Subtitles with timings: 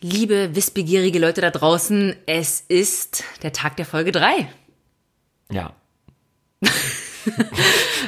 [0.00, 4.48] Liebe wissbegierige Leute da draußen, es ist der Tag der Folge 3.
[5.50, 5.72] Ja.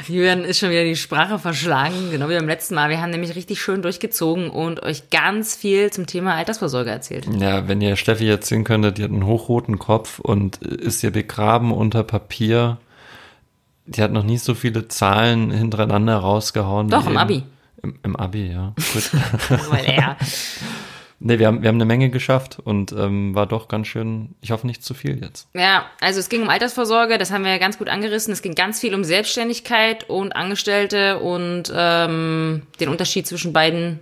[0.07, 2.89] Julian ist schon wieder die Sprache verschlagen, genau wie beim letzten Mal.
[2.89, 7.27] Wir haben nämlich richtig schön durchgezogen und euch ganz viel zum Thema Altersvorsorge erzählt.
[7.39, 11.73] Ja, wenn ihr Steffi erzählen könntet, die hat einen hochroten Kopf und ist hier begraben
[11.73, 12.77] unter Papier.
[13.85, 16.87] Die hat noch nie so viele Zahlen hintereinander rausgehauen.
[16.87, 17.43] Doch, im Abi.
[17.83, 18.73] Im, Im Abi, ja.
[18.93, 19.11] Gut.
[19.69, 20.17] Weil er.
[21.21, 24.51] Nee, wir haben, wir haben eine Menge geschafft und ähm, war doch ganz schön, ich
[24.51, 25.47] hoffe nicht zu viel jetzt.
[25.53, 28.33] Ja, also es ging um Altersvorsorge, das haben wir ja ganz gut angerissen.
[28.33, 33.99] Es ging ganz viel um Selbstständigkeit und Angestellte und ähm, den Unterschied zwischen beiden,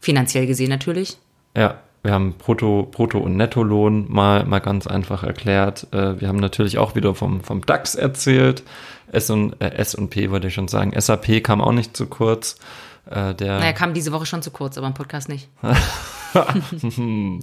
[0.00, 1.18] finanziell gesehen natürlich.
[1.56, 5.86] Ja, wir haben Brutto, Brutto und Nettolohn mal, mal ganz einfach erklärt.
[5.92, 8.62] Äh, wir haben natürlich auch wieder vom, vom DAX erzählt.
[9.10, 10.92] S und, äh, S und P wollte ich schon sagen.
[10.98, 12.58] SAP kam auch nicht zu kurz.
[13.10, 15.48] Äh, der Naja, kam diese Woche schon zu kurz, aber im Podcast nicht.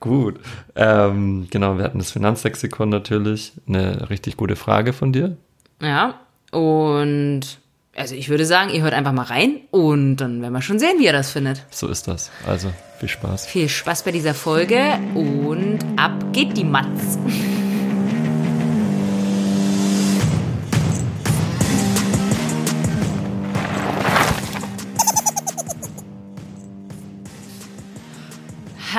[0.00, 0.40] Gut.
[0.74, 3.52] Ähm, genau, wir hatten das Finanzlexikon natürlich.
[3.68, 5.36] Eine richtig gute Frage von dir.
[5.80, 6.14] Ja,
[6.52, 7.42] und
[7.96, 10.98] also ich würde sagen, ihr hört einfach mal rein und dann werden wir schon sehen,
[10.98, 11.66] wie ihr das findet.
[11.70, 12.30] So ist das.
[12.46, 13.46] Also viel Spaß.
[13.46, 17.18] Viel Spaß bei dieser Folge und ab geht die Matz.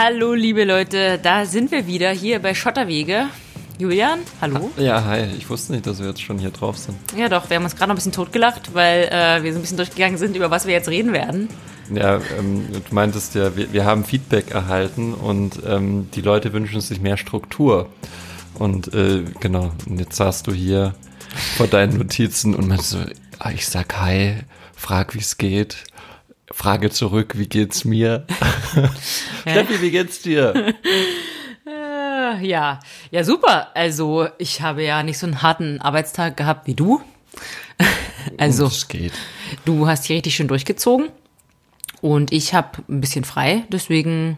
[0.03, 3.27] Hallo, liebe Leute, da sind wir wieder hier bei Schotterwege.
[3.77, 4.71] Julian, hallo.
[4.75, 5.27] Ja, hi.
[5.37, 6.97] Ich wusste nicht, dass wir jetzt schon hier drauf sind.
[7.15, 9.61] Ja, doch, wir haben uns gerade noch ein bisschen totgelacht, weil äh, wir so ein
[9.61, 11.49] bisschen durchgegangen sind, über was wir jetzt reden werden.
[11.93, 16.81] Ja, ähm, du meintest ja, wir, wir haben Feedback erhalten und ähm, die Leute wünschen
[16.81, 17.87] sich mehr Struktur.
[18.55, 20.95] Und äh, genau, und jetzt saßt du hier
[21.57, 22.97] vor deinen Notizen und meinst so,
[23.37, 24.37] ah, ich sag hi,
[24.75, 25.83] frag, wie es geht.
[26.51, 28.25] Frage zurück, wie geht's mir?
[29.41, 30.73] Steffi, wie geht's dir?
[31.65, 32.79] Äh, ja,
[33.11, 33.69] ja, super.
[33.75, 37.01] Also, ich habe ja nicht so einen harten Arbeitstag gehabt wie du.
[38.37, 39.13] Also, Es geht.
[39.65, 41.09] du hast hier richtig schön durchgezogen
[42.01, 44.37] und ich habe ein bisschen frei, deswegen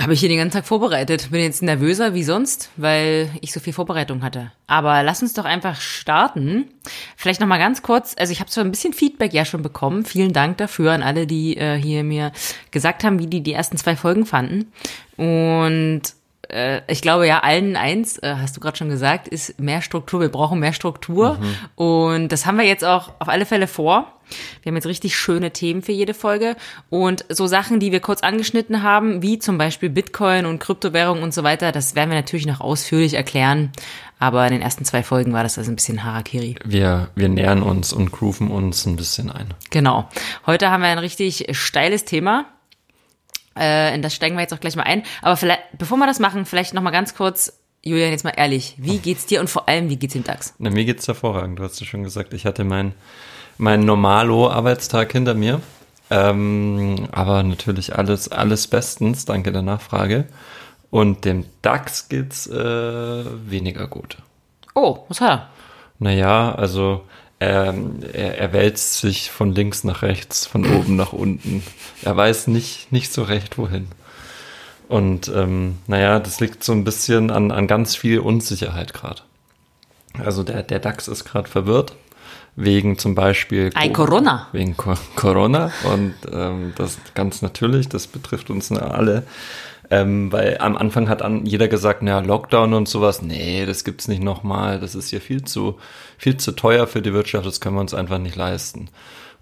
[0.00, 1.30] habe ich hier den ganzen Tag vorbereitet.
[1.30, 4.52] Bin jetzt nervöser wie sonst, weil ich so viel Vorbereitung hatte.
[4.66, 6.68] Aber lass uns doch einfach starten.
[7.16, 10.04] Vielleicht noch mal ganz kurz, also ich habe zwar ein bisschen Feedback ja schon bekommen.
[10.04, 12.32] Vielen Dank dafür an alle, die äh, hier mir
[12.70, 14.72] gesagt haben, wie die die ersten zwei Folgen fanden.
[15.16, 16.02] Und
[16.52, 20.20] äh, ich glaube ja, allen eins, äh, hast du gerade schon gesagt, ist mehr Struktur.
[20.20, 21.38] Wir brauchen mehr Struktur.
[21.74, 24.12] Und das haben wir jetzt auch auf alle Fälle vor.
[24.62, 26.56] Wir haben jetzt richtig schöne Themen für jede Folge.
[26.90, 31.34] Und so Sachen, die wir kurz angeschnitten haben, wie zum Beispiel Bitcoin und Kryptowährung und
[31.34, 33.72] so weiter, das werden wir natürlich noch ausführlich erklären.
[34.18, 36.54] Aber in den ersten zwei Folgen war das also ein bisschen Harakiri.
[36.64, 39.52] Wir, wir nähern uns und grooven uns ein bisschen ein.
[39.70, 40.08] Genau.
[40.46, 42.46] Heute haben wir ein richtig steiles Thema.
[43.58, 45.02] Äh, in das steigen wir jetzt auch gleich mal ein.
[45.20, 48.74] Aber vielleicht, bevor wir das machen, vielleicht noch mal ganz kurz, Julian, jetzt mal ehrlich,
[48.78, 50.54] wie geht's dir und vor allem, wie geht's dem DAX?
[50.58, 51.58] Na, mir geht's hervorragend.
[51.58, 52.94] Du hast ja schon gesagt, ich hatte mein,
[53.58, 55.60] mein Normalo-Arbeitstag hinter mir.
[56.10, 59.24] Ähm, aber natürlich alles, alles bestens.
[59.24, 60.26] Danke der Nachfrage.
[60.90, 64.18] Und dem DAX geht's äh, weniger gut.
[64.74, 65.48] Oh, was hat er?
[65.98, 67.04] Naja, also
[67.42, 71.62] ähm, er, er wälzt sich von links nach rechts, von oben nach unten.
[72.02, 73.88] Er weiß nicht, nicht so recht, wohin.
[74.88, 79.22] Und ähm, naja, das liegt so ein bisschen an, an ganz viel Unsicherheit gerade.
[80.22, 81.94] Also der, der DAX ist gerade verwirrt,
[82.56, 84.48] wegen zum Beispiel Ein Corona.
[84.52, 85.72] wegen Co Corona.
[85.84, 89.22] Und ähm, das ganz natürlich, das betrifft uns alle.
[89.92, 94.08] Ähm, weil am Anfang hat an jeder gesagt, na, Lockdown und sowas, nee, das gibt's
[94.08, 95.76] nicht nochmal, das ist hier viel zu,
[96.16, 98.88] viel zu teuer für die Wirtschaft, das können wir uns einfach nicht leisten.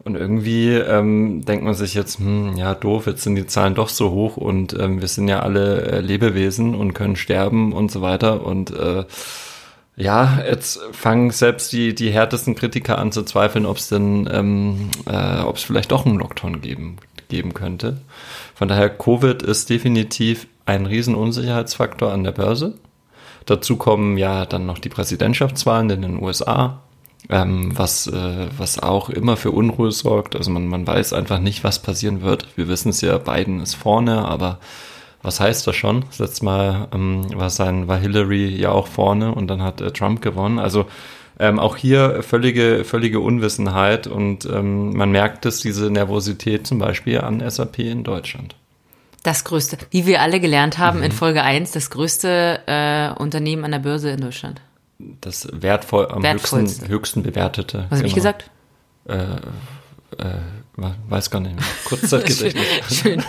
[0.02, 3.88] Und irgendwie ähm, denkt man sich jetzt, hm, ja, doof, jetzt sind die Zahlen doch
[3.90, 8.02] so hoch und ähm, wir sind ja alle äh, Lebewesen und können sterben und so
[8.02, 8.44] weiter.
[8.44, 9.04] Und äh,
[9.94, 14.90] ja, jetzt fangen selbst die, die härtesten Kritiker an zu zweifeln, ob es denn, ähm,
[15.06, 16.96] äh, ob es vielleicht doch einen Lockdown geben,
[17.28, 17.98] geben könnte.
[18.60, 22.74] Von daher, Covid ist definitiv ein riesen Unsicherheitsfaktor an der Börse.
[23.46, 26.80] Dazu kommen ja dann noch die Präsidentschaftswahlen in den USA,
[27.30, 30.36] ähm, was, äh, was auch immer für Unruhe sorgt.
[30.36, 32.48] Also man, man weiß einfach nicht, was passieren wird.
[32.54, 34.58] Wir wissen es ja, Biden ist vorne, aber
[35.22, 36.04] was heißt das schon?
[36.08, 39.90] Das letzte Mal ähm, war, sein, war Hillary ja auch vorne und dann hat äh,
[39.90, 40.58] Trump gewonnen.
[40.58, 40.84] Also
[41.40, 47.20] ähm, auch hier völlige, völlige Unwissenheit und ähm, man merkt es, diese Nervosität zum Beispiel
[47.22, 48.54] an SAP in Deutschland.
[49.22, 53.70] Das größte, wie wir alle gelernt haben in Folge 1, das größte äh, Unternehmen an
[53.70, 54.60] der Börse in Deutschland.
[54.98, 57.86] Das wertvoll, am höchsten, höchsten bewertete.
[57.88, 58.32] Was habe ich genau.
[58.32, 58.50] gesagt?
[59.08, 59.16] Äh,
[60.22, 61.64] äh, weiß gar nicht mehr.
[61.86, 62.64] Kurzzeitgedächtnis.
[62.90, 63.22] Schön.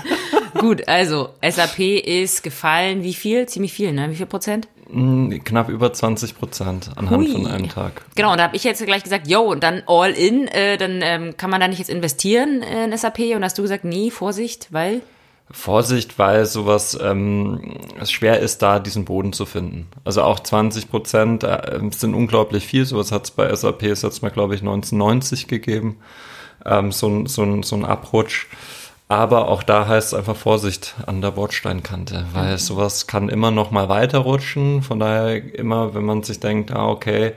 [0.57, 3.47] Gut, also SAP ist gefallen, wie viel?
[3.47, 4.09] Ziemlich viel, ne?
[4.11, 4.67] Wie viel Prozent?
[4.89, 7.31] Mm, Knapp über 20 Prozent anhand Hui.
[7.31, 8.03] von einem Tag.
[8.15, 10.99] Genau, und da habe ich jetzt gleich gesagt, yo, und dann all in, äh, dann
[11.01, 14.11] ähm, kann man da nicht jetzt investieren äh, in SAP und hast du gesagt, nee,
[14.11, 15.01] Vorsicht, weil
[15.53, 19.87] Vorsicht, weil sowas ähm, es schwer ist, da diesen Boden zu finden.
[20.03, 22.85] Also auch 20 Prozent äh, sind unglaublich viel.
[22.85, 25.97] Sowas hat es bei SAP es jetzt mal, glaube ich, 1990 gegeben.
[26.65, 28.47] Ähm, so, so, so ein Abrutsch.
[29.11, 33.69] Aber auch da heißt es einfach Vorsicht an der Bordsteinkante, weil sowas kann immer noch
[33.69, 34.83] mal weiterrutschen.
[34.83, 37.33] Von daher immer, wenn man sich denkt, ah, okay,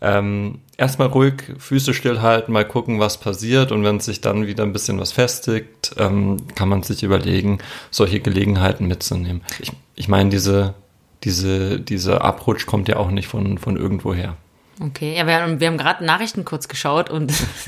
[0.00, 3.70] ähm, erstmal ruhig, Füße stillhalten, mal gucken, was passiert.
[3.70, 7.58] Und wenn sich dann wieder ein bisschen was festigt, ähm, kann man sich überlegen,
[7.92, 9.42] solche Gelegenheiten mitzunehmen.
[9.60, 10.74] Ich, ich meine, diese,
[11.22, 14.36] diese, dieser Abrutsch kommt ja auch nicht von, von irgendwoher.
[14.80, 17.32] Okay, ja, wir haben, wir haben gerade Nachrichten kurz geschaut und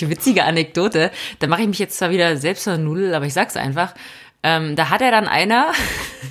[0.00, 1.10] witzige Anekdote.
[1.38, 3.94] Da mache ich mich jetzt zwar wieder selbst zur Nudel, aber ich sag's einfach.
[4.42, 5.72] Ähm, da hat er dann einer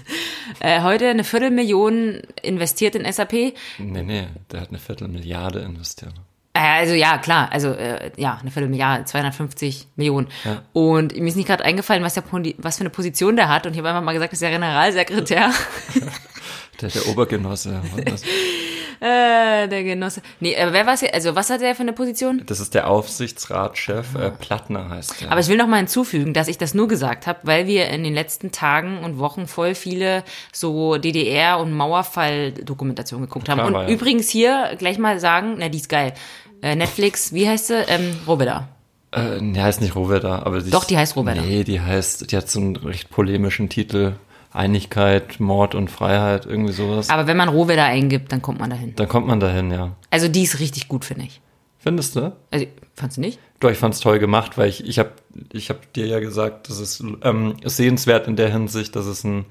[0.60, 3.34] äh, heute eine Viertelmillion investiert in SAP.
[3.34, 6.14] Äh, Nee, nee, der hat eine Viertelmilliarde investiert.
[6.54, 10.28] also ja, klar, also äh, ja, eine Viertelmilliarde, 250 Millionen.
[10.44, 10.64] Ja.
[10.74, 12.24] Und mir ist nicht gerade eingefallen, was, der,
[12.58, 13.66] was für eine Position der hat.
[13.68, 15.52] Und ich habe einfach mal gesagt, das ist der Generalsekretär.
[16.82, 17.82] Der, der Obergenosse.
[19.00, 20.22] äh, der Genosse.
[20.40, 21.14] Nee, äh, wer hier?
[21.14, 22.44] Also was hat der für eine Position?
[22.46, 25.32] Das ist der Aufsichtsratschef, äh, Plattner heißt der.
[25.32, 28.04] Aber ich will noch mal hinzufügen, dass ich das nur gesagt habe, weil wir in
[28.04, 33.58] den letzten Tagen und Wochen voll viele so DDR- und Mauerfall-Dokumentationen geguckt haben.
[33.58, 33.94] Klar, und war ja.
[33.94, 36.14] übrigens hier gleich mal sagen, na, die ist geil.
[36.62, 37.86] Äh, Netflix, wie heißt sie?
[37.88, 38.68] Ähm, Rohwedder.
[39.12, 41.42] Äh, die heißt nicht Rohwedder, aber die Doch, die heißt Rohwedder.
[41.42, 44.14] Nee, die heißt, die hat so einen recht polemischen Titel.
[44.52, 47.10] Einigkeit, Mord und Freiheit, irgendwie sowas.
[47.10, 48.96] Aber wenn man Rohwedder eingibt, dann kommt man dahin.
[48.96, 49.96] Da kommt man dahin, ja.
[50.10, 51.42] Also die ist richtig gut, finde ich.
[51.78, 52.34] Findest du?
[52.52, 52.66] Also,
[52.96, 53.40] fandst du nicht?
[53.60, 55.12] Doch, ich fand's toll gemacht, weil ich, ich habe
[55.54, 59.46] ich hab dir ja gesagt, das ist ähm, sehenswert in der Hinsicht, dass es ein,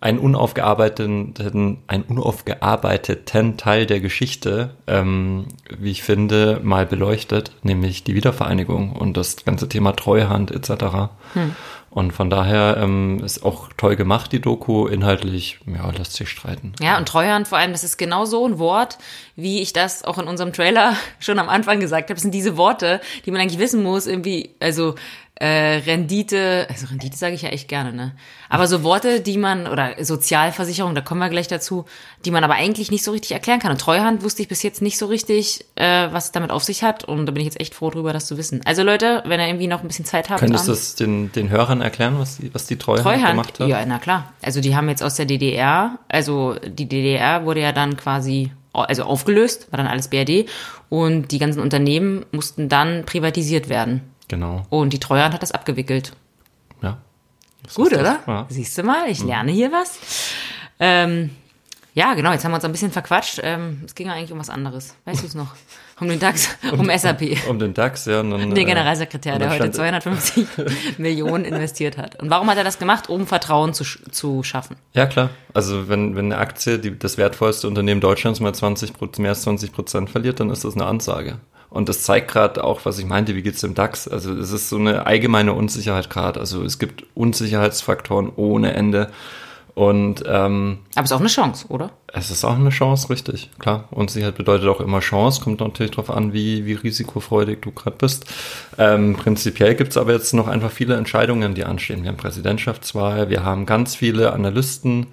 [0.00, 1.34] einen unaufgearbeiteten,
[1.88, 5.46] einen unaufgearbeiteten Teil der Geschichte, ähm,
[5.78, 11.10] wie ich finde, mal beleuchtet, nämlich die Wiedervereinigung und das ganze Thema Treuhand etc.
[11.90, 14.86] Und von daher ähm, ist auch toll gemacht, die Doku.
[14.86, 16.74] Inhaltlich, ja, lässt sich streiten.
[16.80, 18.98] Ja, und Treuhand vor allem, das ist genau so ein Wort,
[19.36, 22.14] wie ich das auch in unserem Trailer schon am Anfang gesagt habe.
[22.14, 24.94] Das sind diese Worte, die man eigentlich wissen muss, irgendwie, also
[25.40, 28.12] äh, Rendite, also Rendite sage ich ja echt gerne, ne?
[28.48, 31.84] Aber so Worte, die man, oder Sozialversicherung, da kommen wir gleich dazu,
[32.24, 33.70] die man aber eigentlich nicht so richtig erklären kann.
[33.70, 36.82] Und Treuhand wusste ich bis jetzt nicht so richtig, äh, was es damit auf sich
[36.82, 37.04] hat.
[37.04, 38.62] Und da bin ich jetzt echt froh drüber, das zu wissen.
[38.64, 40.40] Also Leute, wenn ihr irgendwie noch ein bisschen Zeit habt.
[40.40, 43.68] Könntest du das den, den Hörern erklären, was die, was die Treuhand, Treuhand, gemacht hat?
[43.68, 44.32] ja, na klar.
[44.42, 49.04] Also die haben jetzt aus der DDR, also die DDR wurde ja dann quasi, also
[49.04, 50.48] aufgelöst, war dann alles BRD
[50.88, 54.02] und die ganzen Unternehmen mussten dann privatisiert werden.
[54.28, 56.12] Genau, Und die Treuhand hat das abgewickelt.
[56.82, 56.98] ja.
[57.64, 58.20] Das Gut, oder?
[58.26, 58.46] Ja.
[58.48, 59.98] Siehst du mal, ich lerne hier was.
[60.78, 61.30] Ähm,
[61.92, 63.40] ja, genau, jetzt haben wir uns ein bisschen verquatscht.
[63.42, 64.94] Ähm, es ging ja eigentlich um was anderes.
[65.04, 65.48] Weißt du es noch?
[66.00, 67.36] Um den DAX, um SAP.
[67.48, 68.20] Um den DAX, ja.
[68.20, 70.46] Und dann, Der äh, Generalsekretär, und der dann heute stand- 250
[70.98, 72.14] Millionen investiert hat.
[72.22, 73.08] Und warum hat er das gemacht?
[73.08, 74.76] Um Vertrauen zu, zu schaffen.
[74.92, 75.30] Ja, klar.
[75.54, 79.42] Also wenn, wenn eine Aktie, die, das wertvollste Unternehmen Deutschlands mal 20 Prozent, mehr als
[79.42, 81.40] 20 Prozent verliert, dann ist das eine Ansage.
[81.70, 84.08] Und das zeigt gerade auch, was ich meinte, wie geht's dem DAX?
[84.08, 86.40] Also es ist so eine allgemeine Unsicherheit gerade.
[86.40, 89.10] Also es gibt Unsicherheitsfaktoren ohne Ende.
[89.74, 91.92] Und ähm, Aber es ist auch eine Chance, oder?
[92.12, 93.84] es ist auch eine Chance, richtig, klar.
[93.90, 98.26] Unsicherheit bedeutet auch immer Chance, kommt natürlich darauf an, wie, wie risikofreudig du gerade bist.
[98.78, 102.02] Ähm, prinzipiell gibt's aber jetzt noch einfach viele Entscheidungen, die anstehen.
[102.02, 105.08] Wir haben Präsidentschaftswahl, wir haben ganz viele Analysten,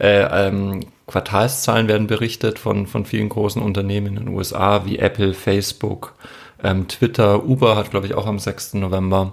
[0.00, 5.34] äh, ähm, Quartalszahlen werden berichtet von, von vielen großen Unternehmen in den USA, wie Apple,
[5.34, 6.14] Facebook,
[6.62, 8.74] ähm, Twitter, Uber hat, glaube ich, auch am 6.
[8.74, 9.32] November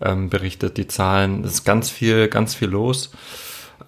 [0.00, 1.44] ähm, berichtet die Zahlen.
[1.44, 3.10] Es ist ganz viel, ganz viel los.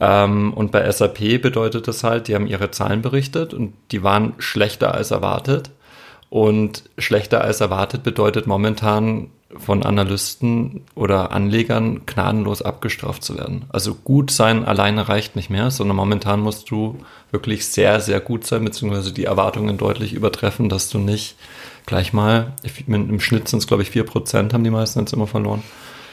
[0.01, 4.35] Ähm, und bei SAP bedeutet das halt, die haben ihre Zahlen berichtet und die waren
[4.39, 5.71] schlechter als erwartet.
[6.31, 13.65] Und schlechter als erwartet bedeutet momentan von Analysten oder Anlegern gnadenlos abgestraft zu werden.
[13.71, 16.99] Also gut sein alleine reicht nicht mehr, sondern momentan musst du
[17.33, 21.37] wirklich sehr, sehr gut sein, beziehungsweise die Erwartungen deutlich übertreffen, dass du nicht
[21.87, 22.53] gleich mal,
[22.87, 25.63] im Schnitt sind es glaube ich 4%, haben die meisten jetzt immer verloren,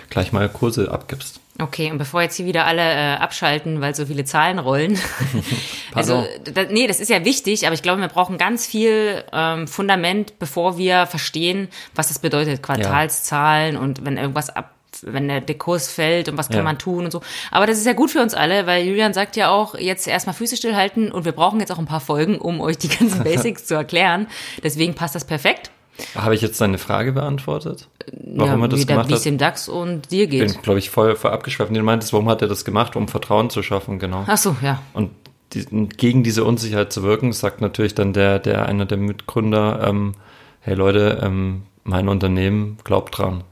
[0.10, 1.40] gleich mal Kurse abgibst.
[1.60, 5.00] Okay, und bevor jetzt hier wieder alle äh, abschalten, weil so viele Zahlen rollen.
[5.94, 6.24] also,
[6.54, 10.38] da, nee, das ist ja wichtig, aber ich glaube, wir brauchen ganz viel ähm, Fundament,
[10.38, 14.74] bevor wir verstehen, was das bedeutet, Quartalszahlen und wenn irgendwas ab
[15.04, 16.64] wenn der, der Kurs fällt und was kann Ja.
[16.64, 17.22] man tun und so.
[17.52, 20.34] Aber das ist ja gut für uns alle, weil Julian sagt ja auch, jetzt erstmal
[20.34, 23.66] Füße stillhalten und wir brauchen jetzt auch ein paar Folgen, um euch die ganzen Basics
[23.66, 24.28] zu erklären.
[24.64, 25.70] Deswegen passt das perfekt.
[26.16, 27.88] Habe ich jetzt deine Frage beantwortet?
[28.12, 30.62] Warum ja, er das wie der- gemacht wie es dem DAX und dir bin, geht.
[30.64, 31.76] glaube ich, voll, voll abgeschweift.
[31.76, 32.96] Du meintest, warum hat er das gemacht?
[32.96, 34.24] Um Vertrauen zu schaffen, genau.
[34.28, 34.82] Ach so, ja.
[34.94, 35.12] Und
[35.54, 40.14] die, gegen diese Unsicherheit zu wirken, sagt natürlich dann der, der einer der Mitgründer, ähm,
[40.62, 43.44] hey Leute, ähm, mein Unternehmen, glaubt dran.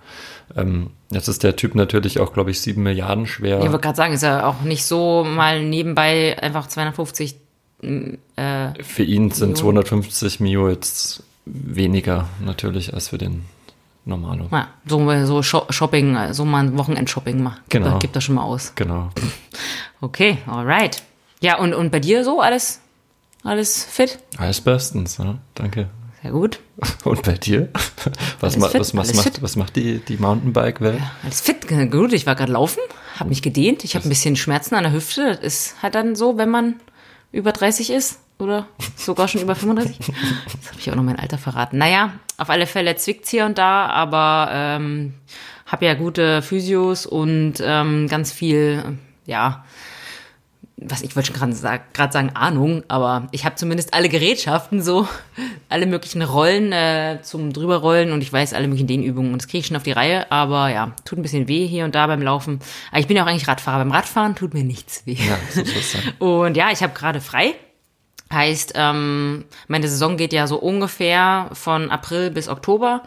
[0.56, 3.60] Ähm, jetzt ist der Typ natürlich auch, glaube ich, sieben Milliarden schwer.
[3.60, 7.36] Ich wollte gerade sagen, ist ja auch nicht so mal nebenbei einfach 250
[7.82, 9.56] Für ihn sind Mio.
[9.58, 13.46] 250 Mio jetzt weniger natürlich als für den
[14.06, 14.48] Normalo.
[14.52, 17.58] Ja, so, so Sho- Shopping, so mal ein Wochenend-Shopping mal.
[17.70, 17.90] Genau.
[17.92, 18.74] Gibt, gibt das schon mal aus.
[18.76, 19.10] Genau.
[20.02, 21.02] Okay, alright.
[21.42, 22.82] Ja, und, und bei dir so alles,
[23.44, 24.20] alles fit?
[24.38, 25.38] Alles bestens, ja?
[25.56, 25.90] danke.
[26.22, 26.60] Sehr gut.
[27.04, 27.70] Und bei dir?
[28.40, 29.42] Was, ma fit, was, was, macht, fit.
[29.44, 31.00] was macht die, die Mountainbike-Welt?
[31.24, 32.14] Alles fit, gut.
[32.14, 32.80] Ich war gerade laufen,
[33.20, 33.84] habe mich gedehnt.
[33.84, 35.36] Ich habe ein bisschen Schmerzen an der Hüfte.
[35.36, 36.80] Das ist halt dann so, wenn man
[37.32, 40.00] über 30 ist oder sogar schon über 35.
[40.00, 41.78] Jetzt habe ich auch noch mein Alter verraten.
[41.78, 45.14] Naja, auf alle Fälle zwickt's hier und da, aber ähm,
[45.66, 49.64] habe ja gute Physios und ähm, ganz viel, ja,
[50.78, 55.08] was ich wollte schon gerade sag, sagen, Ahnung, aber ich habe zumindest alle Gerätschaften, so
[55.70, 59.60] alle möglichen Rollen äh, zum drüberrollen und ich weiß alle möglichen Dehnübungen und das kriege
[59.60, 62.22] ich schon auf die Reihe, aber ja, tut ein bisschen weh hier und da beim
[62.22, 62.60] Laufen.
[62.92, 63.80] Aber ich bin ja auch eigentlich Radfahrer.
[63.80, 65.14] Beim Radfahren tut mir nichts weh.
[65.14, 65.64] Ja, so.
[66.26, 67.56] Und ja, ich habe gerade frei.
[68.34, 73.04] Heißt, ähm, meine Saison geht ja so ungefähr von April bis Oktober.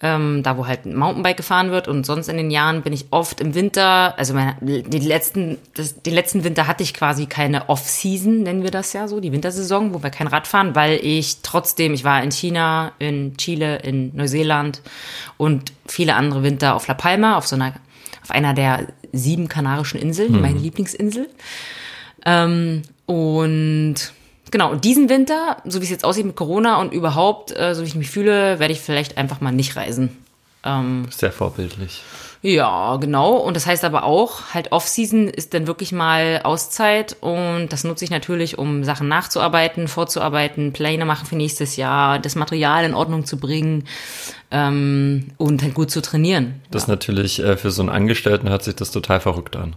[0.00, 3.06] Ähm, da wo halt ein Mountainbike gefahren wird und sonst in den Jahren bin ich
[3.10, 7.70] oft im Winter, also meine, die letzten, das, den letzten Winter hatte ich quasi keine
[7.70, 11.38] Off-Season, nennen wir das ja so, die Wintersaison, wo wir kein Rad fahren, weil ich
[11.42, 14.82] trotzdem, ich war in China, in Chile, in Neuseeland
[15.38, 17.72] und viele andere Winter auf La Palma, auf so einer,
[18.22, 21.30] auf einer der sieben kanarischen Inseln, meine Lieblingsinsel.
[22.26, 24.12] Ähm, und
[24.54, 27.82] genau, und diesen Winter, so wie es jetzt aussieht mit Corona und überhaupt, äh, so
[27.82, 30.16] wie ich mich fühle, werde ich vielleicht einfach mal nicht reisen.
[31.10, 32.02] Sehr vorbildlich.
[32.40, 33.32] Ja, genau.
[33.32, 38.04] Und das heißt aber auch, halt Off-Season ist dann wirklich mal Auszeit und das nutze
[38.04, 43.24] ich natürlich, um Sachen nachzuarbeiten, vorzuarbeiten, Pläne machen für nächstes Jahr, das Material in Ordnung
[43.24, 43.88] zu bringen
[44.52, 46.60] ähm, und halt gut zu trainieren.
[46.70, 49.74] Das ist natürlich äh, für so einen Angestellten hört sich das total verrückt an.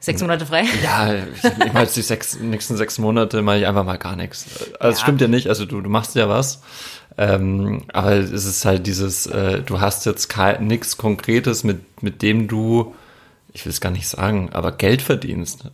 [0.00, 0.64] Sechs Monate frei?
[0.82, 4.46] Ja, ich jetzt die sechs, nächsten sechs Monate mache ich einfach mal gar nichts.
[4.78, 6.62] Also es stimmt ja nicht, also du, du machst ja was.
[7.16, 12.46] Ähm, aber es ist halt dieses, äh, du hast jetzt nichts Konkretes, mit, mit dem
[12.46, 12.94] du,
[13.52, 15.64] ich will es gar nicht sagen, aber Geld verdienst.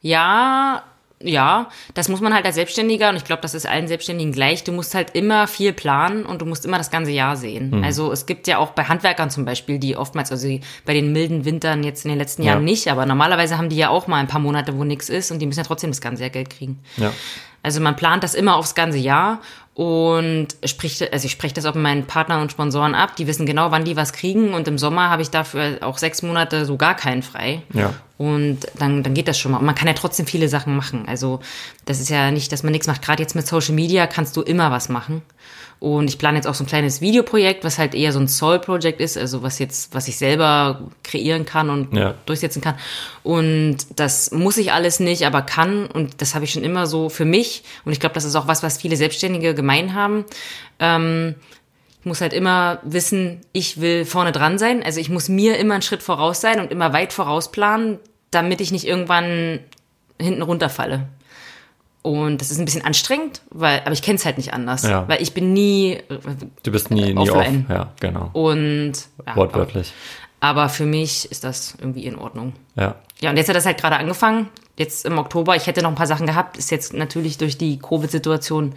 [0.00, 0.82] Ja,
[1.24, 4.64] ja, das muss man halt als Selbstständiger und ich glaube, das ist allen Selbstständigen gleich.
[4.64, 7.82] Du musst halt immer viel planen und du musst immer das ganze Jahr sehen.
[7.84, 10.48] Also es gibt ja auch bei Handwerkern zum Beispiel, die oftmals, also
[10.84, 12.72] bei den milden Wintern jetzt in den letzten Jahren Ja.
[12.72, 15.38] nicht, aber normalerweise haben die ja auch mal ein paar Monate, wo nichts ist und
[15.38, 16.80] die müssen ja trotzdem das ganze Jahr Geld kriegen.
[16.96, 17.12] Ja.
[17.62, 19.40] Also man plant das immer aufs ganze Jahr
[19.74, 23.16] und spricht, also ich spreche das auch mit meinen Partnern und Sponsoren ab.
[23.16, 26.22] Die wissen genau, wann die was kriegen und im Sommer habe ich dafür auch sechs
[26.22, 27.62] Monate so gar keinen frei.
[27.72, 27.94] Ja.
[28.18, 29.58] Und dann, dann geht das schon mal.
[29.58, 31.06] Und man kann ja trotzdem viele Sachen machen.
[31.08, 31.40] Also
[31.86, 33.02] das ist ja nicht, dass man nichts macht.
[33.02, 35.22] Gerade jetzt mit Social Media kannst du immer was machen.
[35.82, 39.00] Und ich plane jetzt auch so ein kleines Videoprojekt, was halt eher so ein Soul-Project
[39.00, 42.14] ist, also was jetzt, was ich selber kreieren kann und Ja.
[42.24, 42.76] durchsetzen kann.
[43.24, 45.86] Und das muss ich alles nicht, aber kann.
[45.86, 47.64] Und das habe ich schon immer so für mich.
[47.84, 50.24] Und ich glaube, das ist auch was, was viele Selbstständige gemein haben.
[50.78, 51.34] Ähm,
[51.98, 54.84] ich muss halt immer wissen, ich will vorne dran sein.
[54.84, 57.98] Also ich muss mir immer einen Schritt voraus sein und immer weit voraus planen,
[58.30, 59.58] damit ich nicht irgendwann
[60.20, 61.08] hinten runterfalle.
[62.02, 64.82] Und das ist ein bisschen anstrengend, weil, aber ich kenne es halt nicht anders.
[64.82, 65.06] Ja.
[65.08, 65.98] Weil ich bin nie
[66.64, 67.30] Du bist nie, nie off.
[67.30, 67.66] Offline.
[67.68, 68.30] Ja, genau.
[68.32, 68.94] und
[69.24, 69.92] ja, Wortwörtlich.
[70.40, 72.54] Aber für mich ist das irgendwie in Ordnung.
[72.74, 72.96] Ja.
[73.20, 74.48] Ja, und jetzt hat das halt gerade angefangen.
[74.76, 75.54] Jetzt im Oktober.
[75.54, 76.56] Ich hätte noch ein paar Sachen gehabt.
[76.56, 78.74] Ist jetzt natürlich durch die Covid-Situation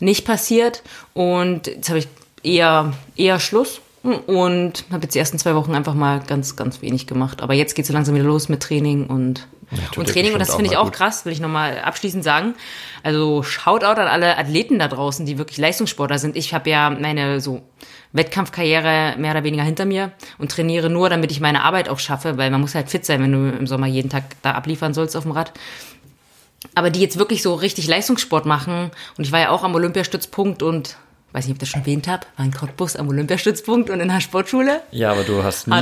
[0.00, 0.82] nicht passiert.
[1.14, 2.08] Und jetzt habe ich
[2.42, 3.80] eher, eher Schluss.
[4.02, 7.40] Und habe jetzt die ersten zwei Wochen einfach mal ganz, ganz wenig gemacht.
[7.40, 9.46] Aber jetzt geht so langsam wieder los mit Training und,
[9.92, 10.32] tut und Training.
[10.32, 10.94] Und das finde ich auch gut.
[10.94, 12.54] krass, will ich nochmal abschließend sagen.
[13.02, 16.36] Also Shoutout an alle Athleten da draußen, die wirklich Leistungssportler sind.
[16.36, 17.62] Ich habe ja meine so
[18.12, 22.38] Wettkampfkarriere mehr oder weniger hinter mir und trainiere nur, damit ich meine Arbeit auch schaffe,
[22.38, 25.16] weil man muss halt fit sein, wenn du im Sommer jeden Tag da abliefern sollst
[25.16, 25.52] auf dem Rad.
[26.74, 30.62] Aber die jetzt wirklich so richtig Leistungssport machen und ich war ja auch am Olympiastützpunkt
[30.62, 30.96] und
[31.36, 34.08] weiß nicht, ob ich das schon erwähnt habe, war in Cottbus am Olympiastützpunkt und in
[34.08, 34.80] der Sportschule.
[34.90, 35.72] Ja, aber du hast nie,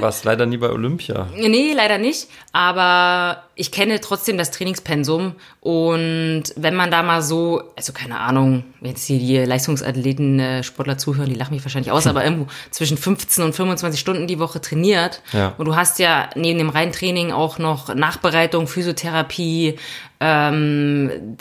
[0.00, 1.28] warst leider nie bei Olympia.
[1.36, 2.28] Nee, leider nicht.
[2.52, 5.34] Aber ich kenne trotzdem das Trainingspensum.
[5.60, 10.62] Und wenn man da mal so, also keine Ahnung, wenn jetzt hier die Leistungsathleten, äh,
[10.62, 14.40] Sportler zuhören, die lachen mich wahrscheinlich aus, aber irgendwo zwischen 15 und 25 Stunden die
[14.40, 15.22] Woche trainiert.
[15.32, 15.54] Ja.
[15.56, 19.78] Und du hast ja neben dem reinen Training auch noch Nachbereitung, Physiotherapie,
[20.18, 21.36] Ähm,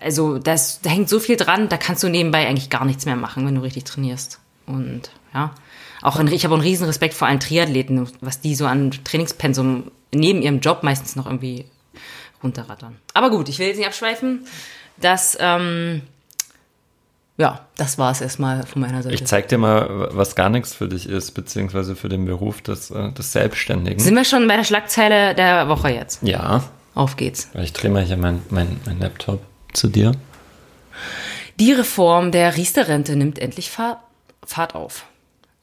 [0.00, 3.16] also das, da hängt so viel dran, da kannst du nebenbei eigentlich gar nichts mehr
[3.16, 4.38] machen, wenn du richtig trainierst.
[4.66, 5.54] Und ja,
[6.02, 9.90] auch ein, ich habe einen riesen Respekt vor allen Triathleten, was die so an Trainingspensum
[10.14, 11.64] neben ihrem Job meistens noch irgendwie
[12.42, 12.96] runterrattern.
[13.14, 14.46] Aber gut, ich will jetzt nicht abschweifen.
[15.00, 16.02] Das, ähm,
[17.38, 19.14] ja, das war es erstmal von meiner Seite.
[19.14, 22.90] Ich zeig dir mal, was gar nichts für dich ist, beziehungsweise für den Beruf des,
[22.90, 23.98] äh, des Selbstständigen.
[23.98, 26.22] Sind wir schon bei der Schlagzeile der Woche jetzt?
[26.22, 26.62] Ja.
[26.94, 27.50] Auf geht's.
[27.54, 30.12] Ich drehe mal hier mein, mein, mein Laptop zu dir.
[31.58, 34.02] Die Reform der Riester-Rente nimmt endlich Fahr
[34.44, 35.06] Fahrt auf.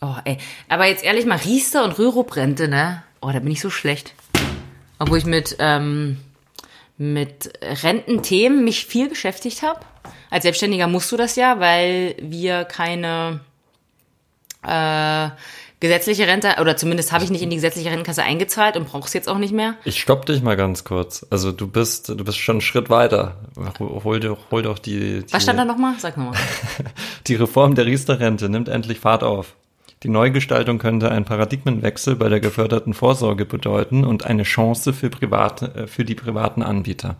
[0.01, 0.37] Oh, ey.
[0.69, 3.03] Aber jetzt ehrlich mal, Riester und Rürup-Rente, ne?
[3.21, 4.13] Oh, da bin ich so schlecht.
[4.97, 6.17] Obwohl ich mit, ähm,
[6.97, 9.81] mit Rententhemen mich viel beschäftigt habe.
[10.29, 13.41] Als Selbstständiger musst du das ja, weil wir keine
[14.63, 15.29] äh,
[15.79, 19.29] gesetzliche Rente, oder zumindest habe ich nicht in die gesetzliche Rentenkasse eingezahlt und brauch's jetzt
[19.29, 19.75] auch nicht mehr.
[19.85, 21.25] Ich stopp dich mal ganz kurz.
[21.29, 23.37] Also du bist, du bist schon einen Schritt weiter.
[23.79, 25.95] Hol, dir, hol doch die, die Was stand da nochmal?
[25.97, 26.35] Sag nochmal.
[27.27, 29.55] die Reform der Riester-Rente nimmt endlich Fahrt auf.
[30.03, 35.75] Die Neugestaltung könnte einen Paradigmenwechsel bei der geförderten Vorsorge bedeuten und eine Chance für private,
[35.75, 37.17] äh, für die privaten Anbieter.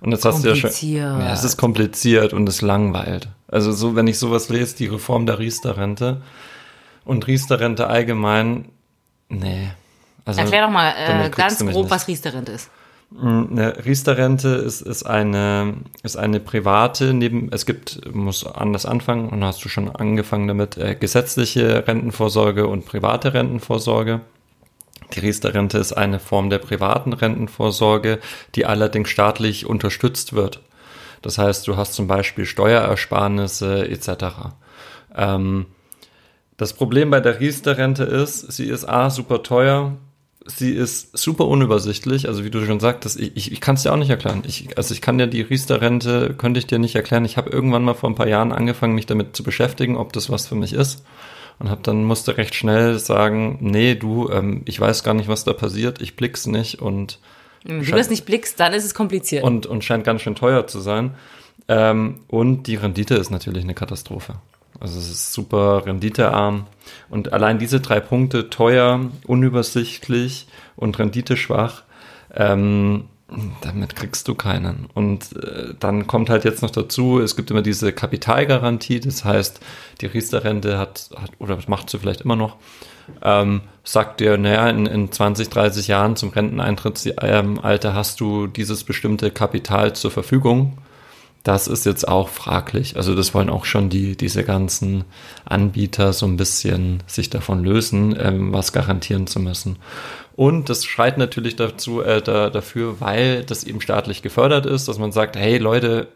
[0.00, 3.28] Und jetzt hast du ja schon, ja, es ist kompliziert und es langweilt.
[3.48, 6.20] Also so, wenn ich sowas lese, die Reform der Riester-Rente
[7.04, 8.66] und Riester-Rente allgemein,
[9.28, 9.70] nee.
[10.24, 12.70] Also, Erklär doch mal äh, ganz grob, was Riester-Rente ist.
[13.20, 19.44] Eine Riester-Rente ist, ist, eine, ist eine private, neben, es gibt, muss anders anfangen, und
[19.44, 24.22] hast du schon angefangen damit, äh, gesetzliche Rentenvorsorge und private Rentenvorsorge.
[25.14, 28.18] Die Riester-Rente ist eine Form der privaten Rentenvorsorge,
[28.54, 30.60] die allerdings staatlich unterstützt wird.
[31.22, 34.08] Das heißt, du hast zum Beispiel Steuerersparnisse etc.
[35.14, 35.66] Ähm,
[36.56, 39.96] das Problem bei der Riester-Rente ist, sie ist A, super teuer,
[40.46, 42.28] sie ist super unübersichtlich.
[42.28, 44.42] Also wie du schon sagtest, ich, ich, ich kann es dir auch nicht erklären.
[44.46, 47.24] Ich, also ich kann dir die Riester-Rente, könnte ich dir nicht erklären.
[47.24, 50.30] Ich habe irgendwann mal vor ein paar Jahren angefangen, mich damit zu beschäftigen, ob das
[50.30, 51.04] was für mich ist.
[51.58, 55.44] Und habe dann musste recht schnell sagen, nee, du, ähm, ich weiß gar nicht, was
[55.44, 57.20] da passiert, ich blick's nicht und
[57.64, 59.42] wenn du das nicht blickst, dann ist es kompliziert.
[59.42, 61.14] Und, und scheint ganz schön teuer zu sein.
[61.66, 64.34] Ähm, und die Rendite ist natürlich eine Katastrophe.
[64.84, 66.66] Also es ist super renditearm.
[67.08, 71.84] Und allein diese drei Punkte, teuer, unübersichtlich und renditeschwach,
[72.34, 73.04] ähm,
[73.62, 74.88] damit kriegst du keinen.
[74.92, 79.58] Und äh, dann kommt halt jetzt noch dazu, es gibt immer diese Kapitalgarantie, das heißt,
[80.02, 82.58] die Riester-Rente hat, hat, oder macht sie vielleicht immer noch,
[83.22, 89.30] ähm, sagt dir, naja, in, in 20, 30 Jahren zum Renteneintrittsalter hast du dieses bestimmte
[89.30, 90.76] Kapital zur Verfügung
[91.44, 92.96] das ist jetzt auch fraglich.
[92.96, 95.04] Also das wollen auch schon die, diese ganzen
[95.44, 99.76] Anbieter so ein bisschen sich davon lösen, ähm, was garantieren zu müssen.
[100.36, 104.98] Und das schreit natürlich dazu, äh, da, dafür, weil das eben staatlich gefördert ist, dass
[104.98, 106.08] man sagt, hey Leute,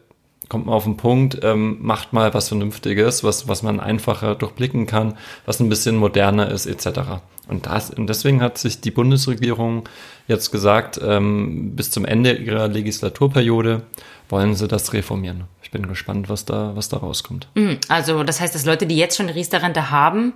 [0.49, 4.87] kommt mal auf den Punkt, ähm, macht mal was Vernünftiges, was, was man einfacher durchblicken
[4.87, 7.21] kann, was ein bisschen moderner ist, etc.
[7.47, 9.87] Und, das, und deswegen hat sich die Bundesregierung
[10.27, 13.83] jetzt gesagt, ähm, bis zum Ende ihrer Legislaturperiode
[14.27, 15.45] wollen sie das reformieren.
[15.61, 17.47] Ich bin gespannt, was da, was da rauskommt.
[17.55, 17.77] Mhm.
[17.87, 20.33] Also das heißt, dass Leute, die jetzt schon eine Riester-Rente haben,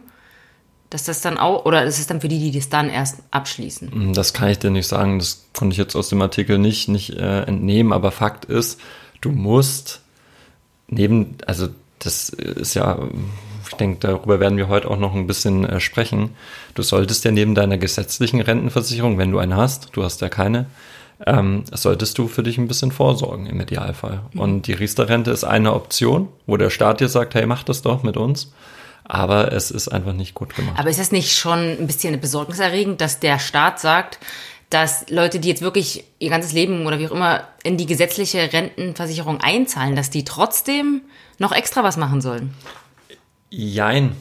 [0.91, 3.89] dass das dann auch, oder ist es dann für die, die das dann erst abschließen?
[3.91, 6.87] Mhm, das kann ich dir nicht sagen, das konnte ich jetzt aus dem Artikel nicht,
[6.87, 8.79] nicht äh, entnehmen, aber Fakt ist,
[9.19, 10.02] du musst
[10.93, 11.67] neben, also
[11.99, 12.99] das ist ja,
[13.67, 16.31] ich denke, darüber werden wir heute auch noch ein bisschen äh, sprechen.
[16.75, 20.65] Du solltest ja neben deiner gesetzlichen Rentenversicherung, wenn du eine hast, du hast ja keine,
[21.25, 24.21] ähm, solltest du für dich ein bisschen vorsorgen im Idealfall.
[24.33, 24.39] Mhm.
[24.39, 28.03] Und die Riester-Rente ist eine Option, wo der Staat dir sagt, hey, mach das doch
[28.03, 28.51] mit uns.
[29.05, 30.79] Aber es ist einfach nicht gut gemacht.
[30.79, 34.17] Aber ist es nicht schon ein bisschen besorgniserregend, dass der Staat sagt,
[34.73, 38.51] dass Leute, die jetzt wirklich ihr ganzes Leben oder wie auch immer in die gesetzliche
[38.51, 41.01] Rentenversicherung einzahlen, dass die trotzdem
[41.37, 42.53] noch extra was machen sollen?
[43.49, 44.15] Jein.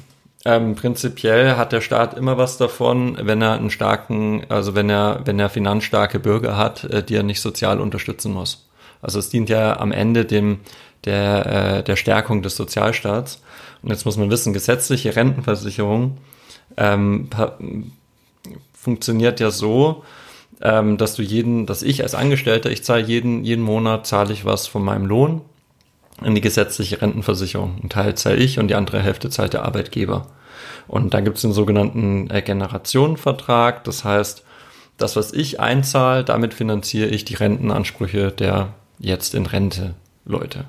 [0.45, 5.21] Ähm, prinzipiell hat der Staat immer was davon, wenn er einen starken, also wenn er,
[5.25, 8.69] wenn er finanzstarke Bürger hat, äh, die er nicht sozial unterstützen muss.
[9.01, 10.61] Also es dient ja am Ende dem,
[11.05, 11.47] der,
[11.79, 13.41] äh, der Stärkung des Sozialstaats.
[13.83, 16.19] Und jetzt muss man wissen, gesetzliche Rentenversicherung
[16.77, 17.29] ähm,
[18.73, 20.05] funktioniert ja so,
[20.63, 24.45] ähm, dass du jeden, dass ich als Angestellter, ich zahle jeden, jeden Monat zahle ich
[24.45, 25.43] was von meinem Lohn
[26.25, 27.79] in die gesetzliche Rentenversicherung.
[27.83, 30.29] Ein Teil zahle ich und die andere Hälfte zahlt der Arbeitgeber.
[30.87, 33.83] Und da gibt es den sogenannten äh, Generationenvertrag.
[33.85, 34.45] Das heißt,
[34.99, 39.95] das, was ich einzahle, damit finanziere ich die Rentenansprüche der jetzt in Rente
[40.25, 40.67] Leute.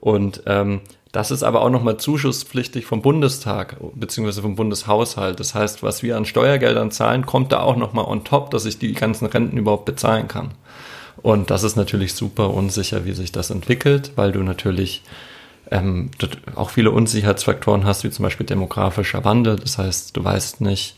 [0.00, 0.80] Und ähm,
[1.12, 5.40] das ist aber auch nochmal zuschusspflichtig vom Bundestag beziehungsweise vom Bundeshaushalt.
[5.40, 8.78] Das heißt, was wir an Steuergeldern zahlen, kommt da auch nochmal on top, dass ich
[8.78, 10.50] die ganzen Renten überhaupt bezahlen kann.
[11.22, 15.02] Und das ist natürlich super unsicher, wie sich das entwickelt, weil du natürlich
[15.70, 16.10] ähm,
[16.54, 19.56] auch viele Unsicherheitsfaktoren hast, wie zum Beispiel demografischer Wandel.
[19.56, 20.96] Das heißt, du weißt nicht,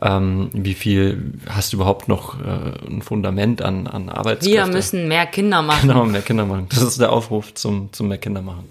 [0.00, 4.66] ähm, wie viel hast du überhaupt noch äh, ein Fundament an, an Arbeitskräfte.
[4.66, 5.88] Wir müssen mehr Kinder machen.
[5.88, 6.66] Genau, mehr Kinder machen.
[6.70, 8.68] Das ist der Aufruf zum, zum mehr Kinder machen.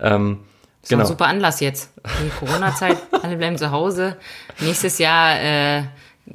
[0.00, 0.40] Ähm,
[0.80, 1.02] das genau.
[1.02, 1.90] ist ein super Anlass jetzt.
[2.22, 4.16] Die Corona-Zeit, alle bleiben zu Hause.
[4.60, 5.84] Nächstes Jahr äh,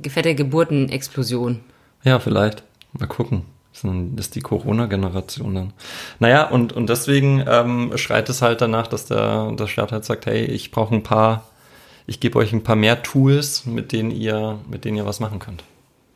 [0.09, 1.59] fette Geburtenexplosion.
[2.03, 2.63] Ja, vielleicht.
[2.93, 3.45] Mal gucken.
[3.83, 5.73] Das ist die Corona-Generation dann.
[6.19, 10.25] Naja, und, und deswegen ähm, schreit es halt danach, dass der, der Staat halt sagt,
[10.25, 11.43] hey, ich brauche ein paar,
[12.07, 15.39] ich gebe euch ein paar mehr Tools, mit denen ihr, mit denen ihr was machen
[15.39, 15.63] könnt.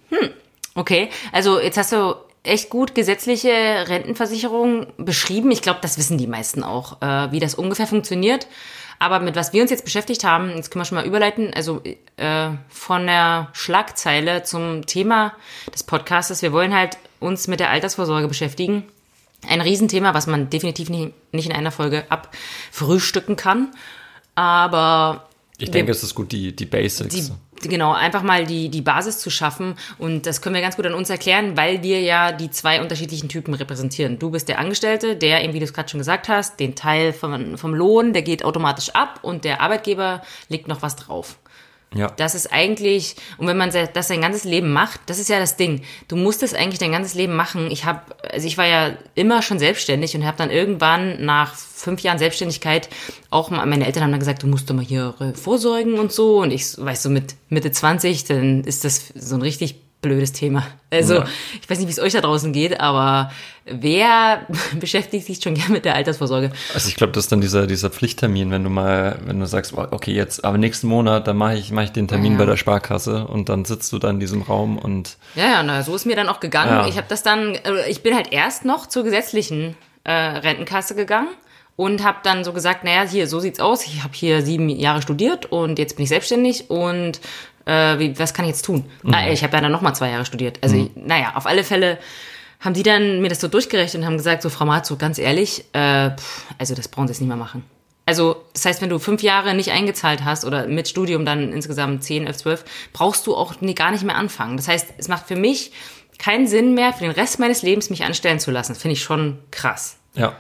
[0.10, 0.29] Hm,
[0.75, 1.10] okay.
[1.32, 5.51] Also jetzt hast du echt gut gesetzliche Rentenversicherung beschrieben.
[5.51, 8.47] Ich glaube, das wissen die meisten auch, äh, wie das ungefähr funktioniert.
[8.99, 11.82] Aber mit was wir uns jetzt beschäftigt haben, jetzt können wir schon mal überleiten, also
[12.17, 15.34] äh, von der Schlagzeile zum Thema
[15.73, 16.41] des Podcasts.
[16.41, 18.84] Wir wollen halt uns mit der Altersvorsorge beschäftigen.
[19.47, 23.71] Ein Riesenthema, was man definitiv nicht, nicht in einer Folge abfrühstücken kann.
[24.36, 25.27] Aber
[25.58, 27.13] ich denke, es ist gut, die, die Basics.
[27.13, 29.76] Die genau, einfach mal die, die Basis zu schaffen.
[29.98, 33.30] Und das können wir ganz gut an uns erklären, weil wir ja die zwei unterschiedlichen
[33.30, 34.20] Typen repräsentieren.
[34.20, 37.13] Du bist der Angestellte, der, eben wie du es gerade schon gesagt hast, den Teil
[37.13, 41.38] vom, vom Lohn, der geht automatisch ab und der Arbeitgeber legt noch was drauf.
[41.93, 42.08] Ja.
[42.17, 45.58] Das ist eigentlich, und wenn man das sein ganzes Leben macht, das ist ja das
[45.58, 45.84] Ding.
[46.08, 47.69] Du musst es eigentlich dein ganzes Leben machen.
[47.71, 48.01] Ich habe,
[48.32, 52.89] also ich war ja immer schon selbstständig und habe dann irgendwann nach fünf Jahren Selbstständigkeit
[53.29, 56.39] auch mal, meine Eltern haben dann gesagt, du musst doch mal hier vorsorgen und so.
[56.39, 60.68] Und ich, weißt du, mit Mitte 20, dann ist das so ein richtig blödes Thema.
[60.92, 61.26] Also, ja.
[61.60, 63.32] ich weiß nicht, wie es euch da draußen geht, aber
[63.66, 64.46] wer
[64.80, 66.52] beschäftigt sich schon gern mit der Altersvorsorge?
[66.76, 69.74] Also ich glaube, das ist dann dieser, dieser Pflichttermin, wenn du mal, wenn du sagst,
[69.76, 72.38] okay, jetzt, aber nächsten Monat, dann mache ich, mach ich den Termin ja.
[72.38, 75.18] bei der Sparkasse und dann sitzt du da in diesem Raum und.
[75.34, 76.72] Ja, ja, na, so ist mir dann auch gegangen.
[76.72, 76.88] Ja.
[76.88, 81.30] Ich habe das dann, äh, ich bin halt erst noch zur gesetzlichen äh, Rentenkasse gegangen
[81.76, 83.86] und habe dann so gesagt, naja, hier, so sieht's aus.
[83.86, 87.20] Ich habe hier sieben Jahre studiert und jetzt bin ich selbstständig und
[87.65, 88.86] äh, wie, was kann ich jetzt tun?
[89.04, 89.13] Mhm.
[89.13, 90.60] Ah, ich habe ja dann nochmal zwei Jahre studiert.
[90.62, 90.91] Also, mhm.
[90.95, 91.97] ich, naja, auf alle Fälle
[92.60, 95.65] haben die dann mir das so durchgerechnet und haben gesagt, so Frau Marzo, ganz ehrlich,
[95.73, 97.63] äh, pff, also das brauchen Sie jetzt nicht mehr machen.
[98.06, 102.04] Also, das heißt, wenn du fünf Jahre nicht eingezahlt hast oder mit Studium dann insgesamt
[102.04, 104.58] zehn, elf, zwölf, brauchst du auch nie, gar nicht mehr anfangen.
[104.58, 105.71] Das heißt, es macht für mich
[106.19, 108.73] keinen Sinn mehr, für den Rest meines Lebens mich anstellen zu lassen.
[108.73, 109.97] Das finde ich schon krass.
[110.15, 110.36] Ja.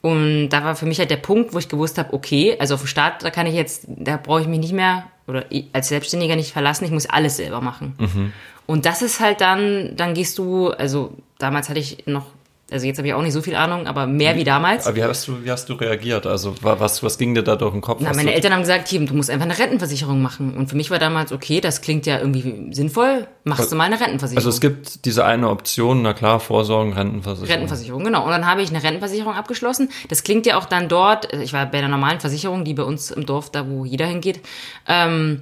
[0.00, 2.82] Und da war für mich halt der Punkt, wo ich gewusst habe, okay, also auf
[2.82, 6.36] dem Start, da kann ich jetzt, da brauche ich mich nicht mehr oder als Selbstständiger
[6.36, 7.94] nicht verlassen, ich muss alles selber machen.
[7.98, 8.32] Mhm.
[8.66, 12.26] Und das ist halt dann, dann gehst du, also damals hatte ich noch
[12.70, 14.86] also jetzt habe ich auch nicht so viel Ahnung, aber mehr wie, wie damals.
[14.86, 16.26] Aber wie hast du, wie hast du reagiert?
[16.26, 18.00] Also was, was ging dir da durch den Kopf?
[18.02, 20.54] Na, meine Eltern haben gesagt, hier, du musst einfach eine Rentenversicherung machen.
[20.54, 23.84] Und für mich war damals, okay, das klingt ja irgendwie sinnvoll, machst also, du mal
[23.84, 24.36] eine Rentenversicherung.
[24.36, 27.50] Also es gibt diese eine Option, na klar, Vorsorgen, Rentenversicherung.
[27.50, 28.24] Rentenversicherung, genau.
[28.24, 29.88] Und dann habe ich eine Rentenversicherung abgeschlossen.
[30.08, 33.10] Das klingt ja auch dann dort, ich war bei der normalen Versicherung, die bei uns
[33.10, 34.40] im Dorf, da wo jeder hingeht,
[34.86, 35.40] ähm,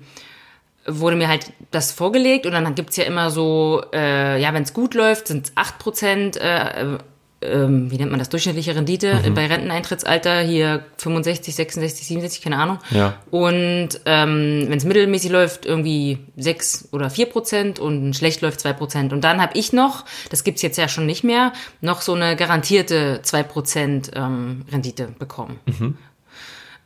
[0.86, 4.72] wurde mir halt das vorgelegt und dann gibt's ja immer so, äh, ja, wenn es
[4.72, 6.98] gut läuft, sind es 8%, äh,
[7.46, 9.34] ähm, wie nennt man das, durchschnittliche Rendite mhm.
[9.34, 12.78] bei Renteneintrittsalter, hier 65, 66, 67, keine Ahnung.
[12.90, 13.14] Ja.
[13.30, 18.72] Und ähm, wenn es mittelmäßig läuft, irgendwie 6 oder 4 Prozent und schlecht läuft 2
[18.72, 19.12] Prozent.
[19.12, 22.36] Und dann habe ich noch, das gibt's jetzt ja schon nicht mehr, noch so eine
[22.36, 25.58] garantierte 2 Prozent ähm, Rendite bekommen.
[25.66, 25.98] Mhm.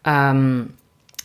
[0.04, 0.70] Ähm,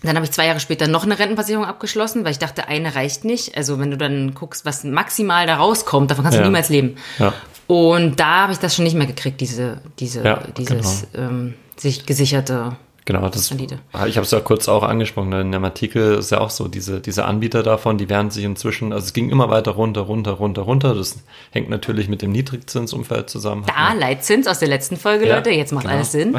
[0.06, 3.26] dann habe ich zwei Jahre später noch eine Rentenversicherung abgeschlossen, weil ich dachte, eine reicht
[3.26, 3.58] nicht.
[3.58, 6.43] Also wenn du dann guckst, was maximal da rauskommt, davon kannst ja.
[6.43, 6.98] du niemals leben.
[7.17, 7.34] Ja.
[7.67, 11.30] Und da habe ich das schon nicht mehr gekriegt, diese, diese, ja, dieses genau.
[11.30, 13.78] ähm, sich gesicherte Genau, das, Rendite.
[14.08, 16.99] ich habe es ja kurz auch angesprochen, in dem Artikel ist ja auch so, diese,
[17.01, 20.63] diese Anbieter davon, die werden sich inzwischen, also es ging immer weiter runter, runter, runter,
[20.63, 20.95] runter.
[20.95, 21.19] Das
[21.51, 23.63] hängt natürlich mit dem Niedrigzinsumfeld zusammen.
[23.67, 25.97] Da, Leitzins aus der letzten Folge, ja, Leute, jetzt macht genau.
[25.97, 26.36] alles Sinn.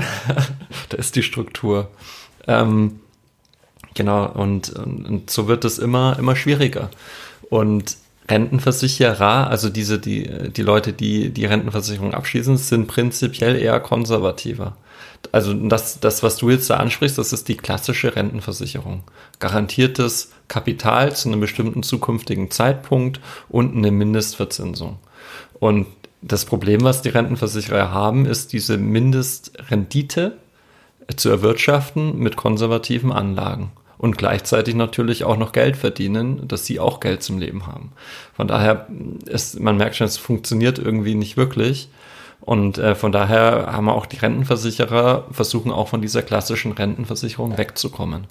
[0.88, 1.88] da ist die Struktur.
[2.48, 2.98] Ähm,
[3.94, 6.90] genau, und, und, und so wird es immer, immer schwieriger.
[7.48, 7.96] Und
[8.28, 14.76] Rentenversicherer, also diese, die, die Leute, die die Rentenversicherung abschließen, sind prinzipiell eher konservativer.
[15.32, 19.02] Also das, das, was du jetzt da ansprichst, das ist die klassische Rentenversicherung.
[19.38, 24.98] Garantiertes Kapital zu einem bestimmten zukünftigen Zeitpunkt und eine Mindestverzinsung.
[25.58, 25.86] Und
[26.22, 30.36] das Problem, was die Rentenversicherer haben, ist diese Mindestrendite
[31.16, 37.00] zu erwirtschaften mit konservativen Anlagen und gleichzeitig natürlich auch noch Geld verdienen, dass sie auch
[37.00, 37.92] Geld zum Leben haben.
[38.34, 38.86] Von daher
[39.26, 41.88] ist, man merkt schon, es funktioniert irgendwie nicht wirklich.
[42.40, 48.26] Und äh, von daher haben auch die Rentenversicherer versuchen auch von dieser klassischen Rentenversicherung wegzukommen.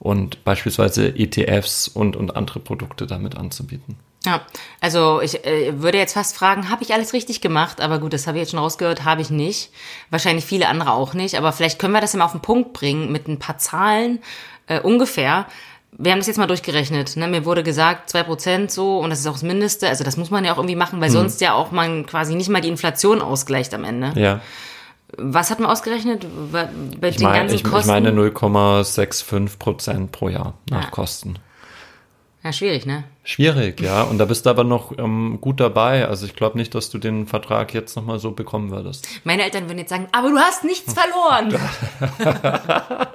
[0.00, 3.96] und beispielsweise ETFs und, und andere Produkte damit anzubieten.
[4.26, 4.42] Ja,
[4.80, 7.80] also ich äh, würde jetzt fast fragen, habe ich alles richtig gemacht?
[7.80, 9.70] Aber gut, das habe ich jetzt schon rausgehört, habe ich nicht.
[10.10, 11.36] Wahrscheinlich viele andere auch nicht.
[11.36, 14.20] Aber vielleicht können wir das immer auf den Punkt bringen mit ein paar Zahlen
[14.70, 15.46] äh, ungefähr.
[15.98, 17.16] Wir haben das jetzt mal durchgerechnet.
[17.16, 17.26] Ne?
[17.26, 19.88] Mir wurde gesagt, zwei Prozent so und das ist auch das Mindeste.
[19.88, 21.14] Also das muss man ja auch irgendwie machen, weil hm.
[21.14, 24.12] sonst ja auch man quasi nicht mal die Inflation ausgleicht am Ende.
[24.14, 24.40] Ja.
[25.16, 26.68] Was hat man ausgerechnet bei
[27.08, 27.80] ich den mein, ganzen ich, Kosten?
[27.80, 30.90] Ich meine 0,65 Prozent pro Jahr nach ja.
[30.90, 31.34] Kosten.
[32.42, 33.04] Ja, schwierig, ne?
[33.22, 34.02] Schwierig, ja.
[34.02, 36.08] Und da bist du aber noch ähm, gut dabei.
[36.08, 39.06] Also ich glaube nicht, dass du den Vertrag jetzt nochmal so bekommen würdest.
[39.24, 41.54] Meine Eltern würden jetzt sagen, aber du hast nichts verloren.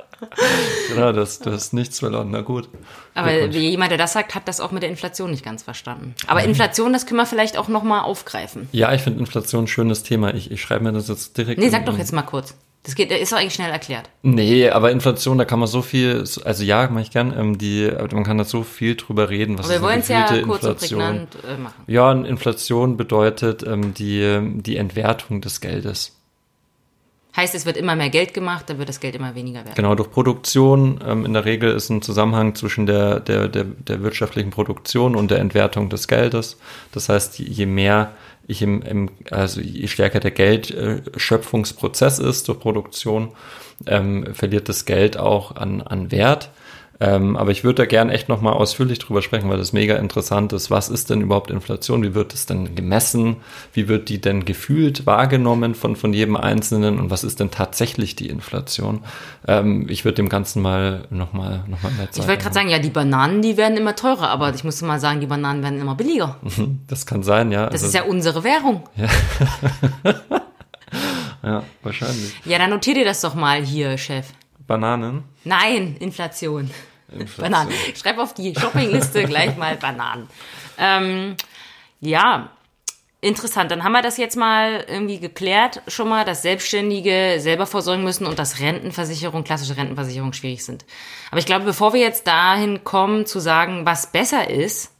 [0.89, 2.29] genau, das, du hast nichts verloren.
[2.29, 2.69] Na gut.
[3.15, 6.13] Aber wie jemand, der das sagt, hat das auch mit der Inflation nicht ganz verstanden.
[6.27, 8.69] Aber Inflation, das können wir vielleicht auch nochmal aufgreifen.
[8.73, 10.35] Ja, ich finde Inflation ein schönes Thema.
[10.35, 11.59] Ich, ich schreibe mir das jetzt direkt.
[11.59, 12.55] Nee, sag doch jetzt mal kurz.
[12.85, 14.09] Das geht, ist doch eigentlich schnell erklärt.
[14.21, 17.91] Nee, aber Inflation, da kann man so viel, also ja, mache ich gern, ähm, die,
[18.11, 19.57] man kann da so viel drüber reden.
[19.57, 21.01] Was aber wir wollen es ja kurz Inflation.
[21.01, 21.83] und prägnant äh, machen.
[21.87, 26.15] Ja, Inflation bedeutet ähm, die, die Entwertung des Geldes.
[27.35, 29.75] Heißt, es wird immer mehr Geld gemacht, dann wird das Geld immer weniger wert.
[29.75, 31.01] Genau, durch Produktion.
[31.05, 35.31] Ähm, in der Regel ist ein Zusammenhang zwischen der, der, der, der wirtschaftlichen Produktion und
[35.31, 36.57] der Entwertung des Geldes.
[36.93, 38.13] Das heißt, je mehr
[38.47, 43.31] ich im, im also je stärker der Geldschöpfungsprozess ist durch Produktion,
[43.87, 46.49] ähm, verliert das Geld auch an, an Wert.
[46.99, 50.53] Ähm, aber ich würde da gern echt nochmal ausführlich drüber sprechen, weil das mega interessant
[50.53, 50.71] ist.
[50.71, 52.03] Was ist denn überhaupt Inflation?
[52.03, 53.37] Wie wird es denn gemessen?
[53.73, 56.99] Wie wird die denn gefühlt wahrgenommen von, von jedem Einzelnen?
[56.99, 59.01] Und was ist denn tatsächlich die Inflation?
[59.47, 62.21] Ähm, ich würde dem Ganzen mal nochmal noch mal mehr zeigen.
[62.21, 64.99] Ich wollte gerade sagen, ja, die Bananen, die werden immer teurer, aber ich muss mal
[64.99, 66.37] sagen, die Bananen werden immer billiger.
[66.87, 67.65] Das kann sein, ja.
[67.65, 68.83] Das also, ist ja unsere Währung.
[68.95, 69.07] Ja.
[71.43, 72.33] ja, wahrscheinlich.
[72.45, 74.27] Ja, dann notiert ihr das doch mal hier, Chef.
[74.67, 75.23] Bananen?
[75.43, 76.71] Nein, Inflation.
[77.11, 77.51] Inflation.
[77.51, 77.73] Bananen.
[77.95, 80.27] Schreib auf die Shoppingliste gleich mal Bananen.
[80.77, 81.35] Ähm,
[82.01, 82.49] ja,
[83.21, 83.71] interessant.
[83.71, 88.25] Dann haben wir das jetzt mal irgendwie geklärt, schon mal, dass Selbstständige selber vorsorgen müssen
[88.25, 90.85] und dass Rentenversicherung, klassische Rentenversicherung schwierig sind.
[91.31, 94.91] Aber ich glaube, bevor wir jetzt dahin kommen zu sagen, was besser ist,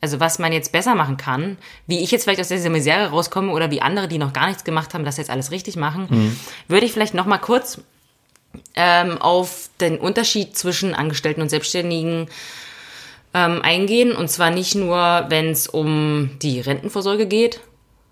[0.00, 3.52] also was man jetzt besser machen kann, wie ich jetzt vielleicht aus dieser Misere rauskomme
[3.52, 6.40] oder wie andere, die noch gar nichts gemacht haben, das jetzt alles richtig machen, mhm.
[6.68, 7.82] würde ich vielleicht noch mal kurz
[8.74, 12.28] ähm, auf den Unterschied zwischen Angestellten und Selbstständigen
[13.34, 14.12] ähm, eingehen.
[14.12, 17.60] Und zwar nicht nur, wenn es um die Rentenvorsorge geht,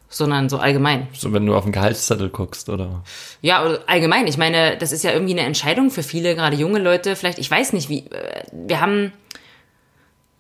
[0.09, 1.09] sondern so allgemein.
[1.13, 3.03] So, wenn du auf den Gehaltszettel guckst, oder?
[3.43, 4.27] Ja, allgemein.
[4.27, 7.15] Ich meine, das ist ja irgendwie eine Entscheidung für viele, gerade junge Leute.
[7.15, 8.07] Vielleicht, ich weiß nicht, wie.
[8.07, 9.13] Äh, wir haben.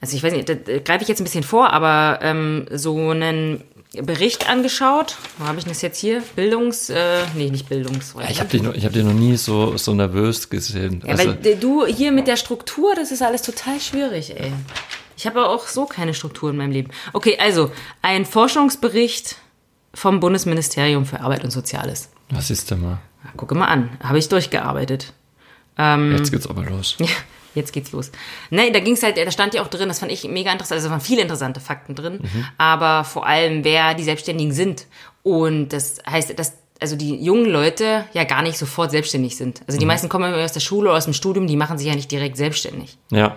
[0.00, 3.64] Also ich weiß nicht, da greife ich jetzt ein bisschen vor, aber ähm, so einen
[3.94, 5.16] Bericht angeschaut.
[5.38, 6.22] Wo habe ich das jetzt hier?
[6.36, 8.14] Bildungs, äh, nee, nicht Bildungs.
[8.18, 11.02] Ja, ich habe dich, noch, ich hab dich noch nie so, so nervös gesehen.
[11.04, 14.52] Ja, also, weil du hier mit der Struktur, das ist alles total schwierig, ey.
[15.16, 16.90] Ich habe auch so keine Struktur in meinem Leben.
[17.12, 17.72] Okay, also
[18.02, 19.36] ein Forschungsbericht
[19.94, 22.10] vom Bundesministerium für Arbeit und Soziales.
[22.30, 22.98] Was ist denn mal?
[23.24, 25.12] Ja, gucke mal an, habe ich durchgearbeitet.
[25.78, 26.96] Ähm, Jetzt geht's aber los.
[27.00, 27.06] Ja,
[27.58, 28.10] jetzt geht's los.
[28.50, 30.88] Ne, da ging's halt, da stand ja auch drin, das fand ich mega interessant, also
[30.88, 32.46] da waren viele interessante Fakten drin, mhm.
[32.56, 34.86] aber vor allem, wer die Selbstständigen sind.
[35.22, 39.62] Und das heißt, dass also die jungen Leute ja gar nicht sofort selbstständig sind.
[39.66, 39.88] Also die mhm.
[39.88, 42.36] meisten kommen aus der Schule oder aus dem Studium, die machen sich ja nicht direkt
[42.36, 42.96] selbstständig.
[43.10, 43.36] Ja.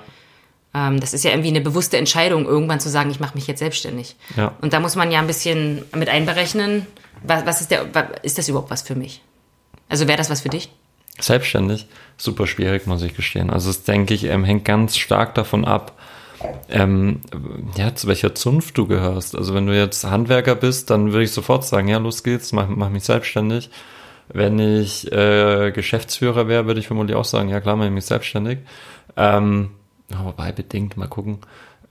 [0.73, 3.59] Ähm, das ist ja irgendwie eine bewusste Entscheidung, irgendwann zu sagen, ich mache mich jetzt
[3.59, 4.15] selbstständig.
[4.37, 4.53] Ja.
[4.61, 6.85] Und da muss man ja ein bisschen mit einberechnen,
[7.23, 7.87] was, was ist der,
[8.23, 9.21] ist das überhaupt was für mich?
[9.89, 10.69] Also wäre das was für dich?
[11.23, 11.87] Selbstständig?
[12.17, 13.49] Super schwierig, muss ich gestehen.
[13.49, 15.93] Also das denke ich, ähm, hängt ganz stark davon ab,
[16.69, 17.21] ähm,
[17.77, 19.35] ja, zu welcher Zunft du gehörst.
[19.35, 22.67] Also wenn du jetzt Handwerker bist, dann würde ich sofort sagen, ja, los geht's, mach,
[22.67, 23.69] mach mich selbstständig.
[24.29, 28.05] Wenn ich äh, Geschäftsführer wäre, würde ich vermutlich auch sagen, ja klar, mach ich mich
[28.05, 28.59] selbstständig.
[29.17, 29.71] Ähm,
[30.09, 31.39] wobei bedingt, mal gucken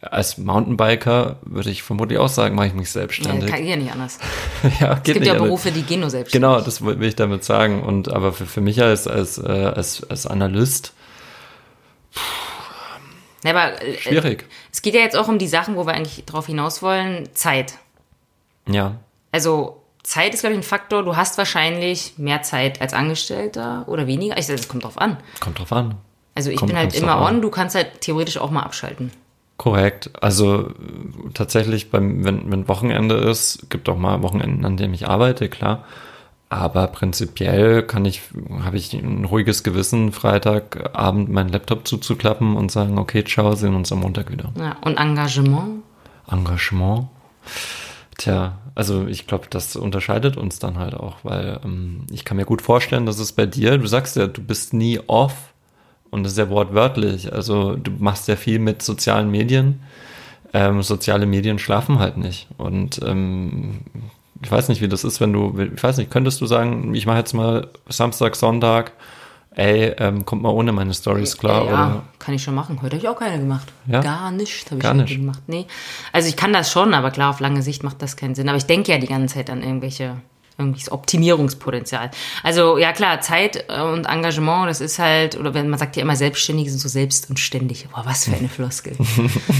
[0.03, 3.51] als Mountainbiker würde ich vermutlich auch sagen, mache ich mich selbstständig.
[3.51, 4.19] Ja, geht ja nicht anders.
[4.81, 6.49] ja, es gibt ja Berufe, die gehen nur selbstständig.
[6.49, 7.83] Genau, das will ich damit sagen.
[7.83, 10.95] Und aber für, für mich als, als, äh, als, als Analyst
[13.45, 14.47] ja, aber, äh, schwierig.
[14.73, 17.29] Es geht ja jetzt auch um die Sachen, wo wir eigentlich drauf hinaus wollen.
[17.35, 17.75] Zeit.
[18.69, 18.97] Ja.
[19.33, 21.05] Also Zeit ist, glaube ich, ein Faktor.
[21.05, 24.37] Du hast wahrscheinlich mehr Zeit als Angestellter oder weniger.
[24.39, 25.17] Ich sage, es kommt drauf an.
[25.41, 25.97] Kommt drauf an.
[26.35, 29.11] Also ich kommt, bin halt immer on, du kannst halt theoretisch auch mal abschalten.
[29.61, 30.11] Korrekt.
[30.23, 30.71] Also
[31.35, 35.85] tatsächlich, beim, wenn, wenn Wochenende ist, gibt auch mal Wochenenden, an denen ich arbeite, klar.
[36.49, 38.23] Aber prinzipiell kann ich,
[38.65, 43.93] habe ich ein ruhiges Gewissen, Freitagabend meinen Laptop zuzuklappen und sagen, okay, ciao, sehen uns
[43.93, 44.51] am Montag wieder.
[44.59, 45.83] Ja, und Engagement?
[46.33, 47.09] Engagement?
[48.17, 52.47] Tja, also ich glaube, das unterscheidet uns dann halt auch, weil ähm, ich kann mir
[52.47, 55.50] gut vorstellen, dass es bei dir, du sagst ja, du bist nie off
[56.11, 57.33] Und das ist ja wortwörtlich.
[57.33, 59.81] Also du machst ja viel mit sozialen Medien.
[60.53, 62.49] Ähm, soziale Medien schlafen halt nicht.
[62.59, 63.81] Und ähm,
[64.43, 67.07] ich weiß nicht, wie das ist, wenn du, ich weiß nicht, könntest du sagen, ich
[67.07, 68.93] mache jetzt mal Samstag, Sonntag,
[69.55, 71.65] ey, ähm, kommt mal ohne meine Stories klar?
[71.65, 72.03] Ja, oder?
[72.19, 72.79] kann ich schon machen.
[72.83, 73.73] Heute habe ich auch keine gemacht.
[73.87, 74.01] Ja?
[74.01, 75.17] Gar nicht habe ich nicht.
[75.21, 75.43] gemacht.
[75.47, 75.67] Nee.
[76.13, 78.49] Also ich kann das schon, aber klar, auf lange Sicht macht das keinen Sinn.
[78.49, 80.17] Aber ich denke ja die ganze Zeit an irgendwelche
[80.61, 82.11] irgendwelches Optimierungspotenzial.
[82.43, 86.03] Also ja klar, Zeit äh, und Engagement, das ist halt, oder wenn man sagt ja
[86.03, 87.89] immer, Selbstständige sind so selbst und ständig.
[87.89, 88.97] Boah, was für eine Floskel.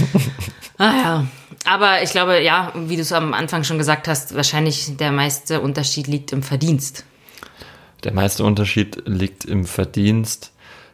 [0.77, 1.27] ah ja.
[1.65, 5.61] Aber ich glaube, ja, wie du es am Anfang schon gesagt hast, wahrscheinlich der meiste
[5.61, 7.05] Unterschied liegt im Verdienst.
[8.03, 10.53] Der meiste Unterschied liegt im Verdienst,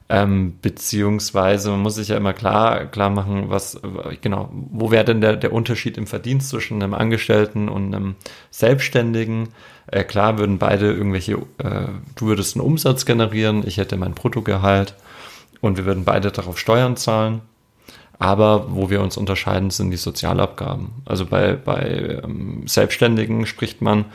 [0.09, 3.79] ähm, beziehungsweise man muss sich ja immer klar, klar machen, was,
[4.21, 8.15] genau, wo wäre denn der, der Unterschied im Verdienst zwischen einem Angestellten und einem
[8.51, 9.49] Selbstständigen?
[9.87, 14.95] Äh, klar würden beide irgendwelche, äh, du würdest einen Umsatz generieren, ich hätte mein Bruttogehalt
[15.61, 17.41] und wir würden beide darauf Steuern zahlen.
[18.19, 20.89] Aber wo wir uns unterscheiden, sind die Sozialabgaben.
[21.05, 24.05] Also bei, bei ähm, Selbstständigen spricht man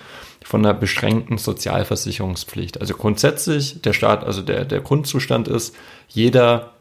[0.45, 2.81] von einer beschränkten Sozialversicherungspflicht.
[2.81, 5.77] Also grundsätzlich der Staat, also der, der Grundzustand ist,
[6.09, 6.73] jeder,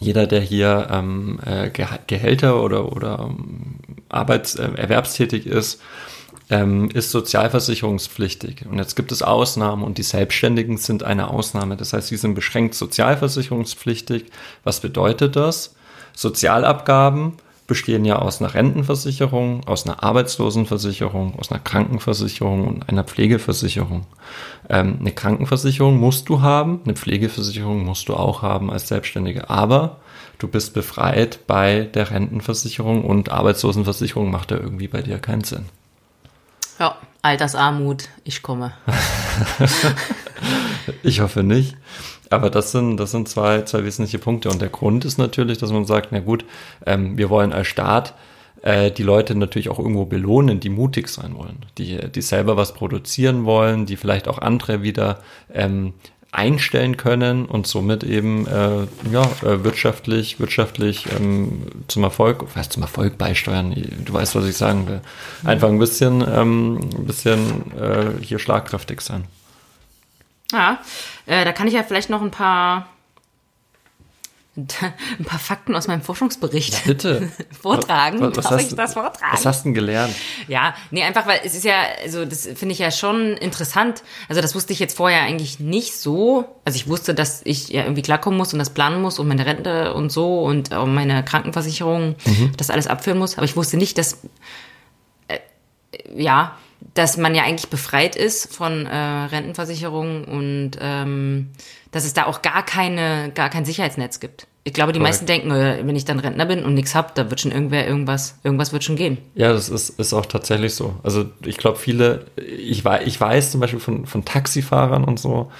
[0.00, 1.70] jeder, der hier ähm, äh,
[2.06, 3.76] Gehälter oder, oder ähm,
[4.08, 5.82] Arbeits, äh, erwerbstätig ist,
[6.50, 8.66] ähm, ist sozialversicherungspflichtig.
[8.66, 11.76] Und jetzt gibt es Ausnahmen und die Selbstständigen sind eine Ausnahme.
[11.76, 14.26] Das heißt, sie sind beschränkt sozialversicherungspflichtig.
[14.64, 15.74] Was bedeutet das?
[16.14, 17.34] Sozialabgaben
[17.68, 24.06] bestehen ja aus einer Rentenversicherung, aus einer Arbeitslosenversicherung, aus einer Krankenversicherung und einer Pflegeversicherung.
[24.70, 29.98] Ähm, eine Krankenversicherung musst du haben, eine Pflegeversicherung musst du auch haben als Selbstständige, aber
[30.38, 35.66] du bist befreit bei der Rentenversicherung und Arbeitslosenversicherung macht ja irgendwie bei dir keinen Sinn.
[36.78, 38.72] Ja, Altersarmut, ich komme.
[41.02, 41.76] Ich hoffe nicht.
[42.30, 44.50] Aber das sind, das sind zwei, zwei wesentliche Punkte.
[44.50, 46.44] Und der Grund ist natürlich, dass man sagt, na gut,
[46.84, 48.14] ähm, wir wollen als Staat
[48.62, 52.74] äh, die Leute natürlich auch irgendwo belohnen, die mutig sein wollen, die, die selber was
[52.74, 55.20] produzieren wollen, die vielleicht auch andere wieder
[55.52, 55.94] ähm,
[56.30, 62.82] einstellen können und somit eben äh, ja, äh, wirtschaftlich, wirtschaftlich ähm, zum Erfolg, was zum
[62.82, 65.00] Erfolg beisteuern, du weißt, was ich sagen will.
[65.44, 69.24] Einfach ein bisschen, ähm, ein bisschen äh, hier schlagkräftig sein.
[70.52, 70.80] Ja,
[71.26, 72.88] äh, da kann ich ja vielleicht noch ein paar
[74.58, 77.30] ein paar Fakten aus meinem Forschungsbericht Bitte.
[77.60, 78.20] vortragen.
[78.20, 79.32] Was, was, Darf hast, ich das vortragen?
[79.32, 80.14] was hast du denn gelernt?
[80.48, 84.02] Ja, nee, einfach weil es ist ja, also das finde ich ja schon interessant.
[84.28, 86.44] Also das wusste ich jetzt vorher eigentlich nicht so.
[86.64, 89.46] Also ich wusste, dass ich ja irgendwie klarkommen muss und das planen muss und meine
[89.46, 92.16] Rente und so und auch meine Krankenversicherung,
[92.56, 93.36] das alles abführen muss.
[93.36, 94.18] Aber ich wusste nicht, dass
[95.28, 95.38] äh,
[96.16, 96.56] ja,
[96.94, 101.48] dass man ja eigentlich befreit ist von äh, Rentenversicherung und ähm,
[101.92, 104.46] dass es da auch gar keine, gar kein Sicherheitsnetz gibt.
[104.64, 105.14] Ich glaube, die Korrekt.
[105.14, 107.86] meisten denken, äh, wenn ich dann Rentner bin und nichts hab, da wird schon irgendwer
[107.86, 109.16] irgendwas, irgendwas wird schon gehen.
[109.34, 110.96] Ja, das ist, ist auch tatsächlich so.
[111.02, 115.50] Also ich glaube, viele, ich, wei- ich weiß zum Beispiel von, von Taxifahrern und so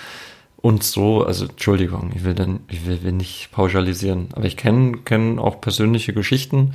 [0.60, 4.98] und so, also Entschuldigung, ich will dann, ich will, will nicht pauschalisieren, aber ich kenne
[5.04, 6.74] kenn auch persönliche Geschichten,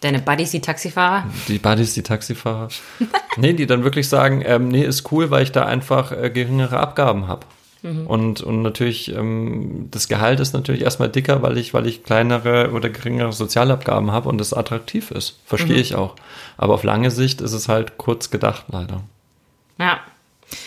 [0.00, 1.24] Deine Buddies, die Taxifahrer?
[1.48, 2.68] die Buddies, die Taxifahrer,
[3.36, 6.78] nee, die dann wirklich sagen, ähm, nee, ist cool, weil ich da einfach äh, geringere
[6.80, 7.46] Abgaben habe.
[7.82, 12.72] Und, und natürlich, ähm, das Gehalt ist natürlich erstmal dicker, weil ich, weil ich kleinere
[12.72, 15.38] oder geringere Sozialabgaben habe und das attraktiv ist.
[15.46, 16.14] Verstehe ich auch.
[16.58, 19.02] Aber auf lange Sicht ist es halt kurz gedacht, leider.
[19.78, 20.00] Ja.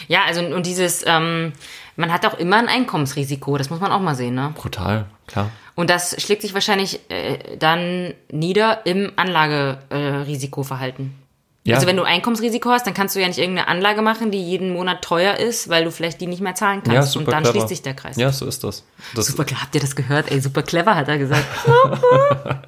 [0.07, 1.53] Ja, also und dieses, ähm,
[1.95, 4.53] man hat auch immer ein Einkommensrisiko, das muss man auch mal sehen, ne?
[4.55, 5.49] Brutal, klar.
[5.75, 9.89] Und das schlägt sich wahrscheinlich äh, dann nieder im Anlagerisikoverhalten.
[9.89, 11.23] Äh, Risikoverhalten.
[11.65, 14.43] Ja, Also wenn du Einkommensrisiko hast, dann kannst du ja nicht irgendeine Anlage machen, die
[14.43, 16.93] jeden Monat teuer ist, weil du vielleicht die nicht mehr zahlen kannst.
[16.93, 17.53] ja, super und dann clever.
[17.53, 18.17] schließt sich der Kreis.
[18.17, 18.83] Ja, so ist das.
[19.15, 19.61] Das, Super clever.
[19.61, 20.29] Habt ihr das gehört?
[20.29, 21.45] Ey, super clever, hat er gesagt.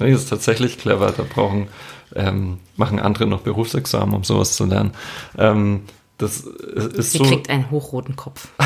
[0.00, 1.12] nee, das ist tatsächlich clever.
[1.16, 1.68] Da brauchen,
[2.16, 4.92] ähm, machen andere noch Berufsexamen, um sowas zu lernen.
[5.38, 5.84] Ähm,
[6.22, 7.24] das ist Sie so.
[7.24, 8.48] kriegt einen hochroten Kopf.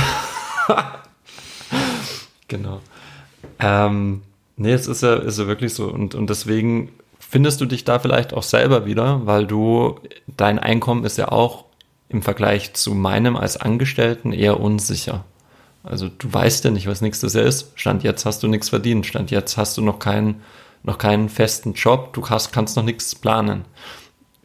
[2.48, 2.80] Genau.
[3.58, 4.22] Ähm,
[4.56, 5.86] nee, es ist ja, ist ja wirklich so.
[5.88, 9.98] Und, und deswegen findest du dich da vielleicht auch selber wieder, weil du,
[10.36, 11.64] dein Einkommen ist ja auch
[12.08, 15.24] im Vergleich zu meinem als Angestellten eher unsicher.
[15.82, 17.72] Also du weißt ja nicht, was nächstes Jahr ist.
[17.74, 19.06] Stand jetzt hast du nichts verdient.
[19.06, 20.42] Stand jetzt hast du noch keinen,
[20.82, 22.12] noch keinen festen Job.
[22.12, 23.64] Du hast, kannst noch nichts planen.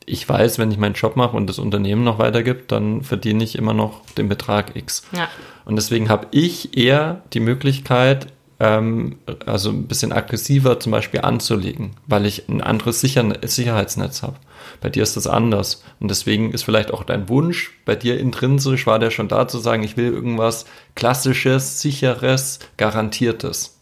[0.05, 3.57] Ich weiß, wenn ich meinen Job mache und das Unternehmen noch weitergibt, dann verdiene ich
[3.57, 5.03] immer noch den Betrag X.
[5.11, 5.29] Ja.
[5.65, 8.27] Und deswegen habe ich eher die Möglichkeit,
[8.59, 14.37] ähm, also ein bisschen aggressiver zum Beispiel anzulegen, weil ich ein anderes Sicher Sicherheitsnetz habe.
[14.79, 15.83] Bei dir ist das anders.
[15.99, 19.59] Und deswegen ist vielleicht auch dein Wunsch bei dir intrinsisch, war der schon da zu
[19.59, 23.80] sagen, ich will irgendwas Klassisches, Sicheres, Garantiertes.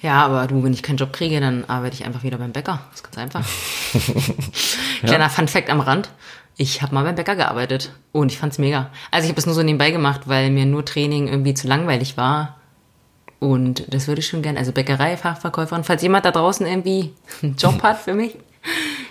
[0.00, 2.80] Ja, aber du, wenn ich keinen Job kriege, dann arbeite ich einfach wieder beim Bäcker.
[2.90, 3.44] Das ist ganz einfach.
[5.00, 5.28] Kleiner ja.
[5.28, 6.08] Fun-Fact am Rand.
[6.56, 8.90] Ich habe mal beim Bäcker gearbeitet und ich fand's mega.
[9.10, 12.16] Also ich habe es nur so nebenbei gemacht, weil mir nur Training irgendwie zu langweilig
[12.16, 12.56] war.
[13.40, 14.58] Und das würde ich schon gerne.
[14.58, 15.84] Also Bäckerei, Fachverkäuferin.
[15.84, 18.36] Falls jemand da draußen irgendwie einen Job hat für mich,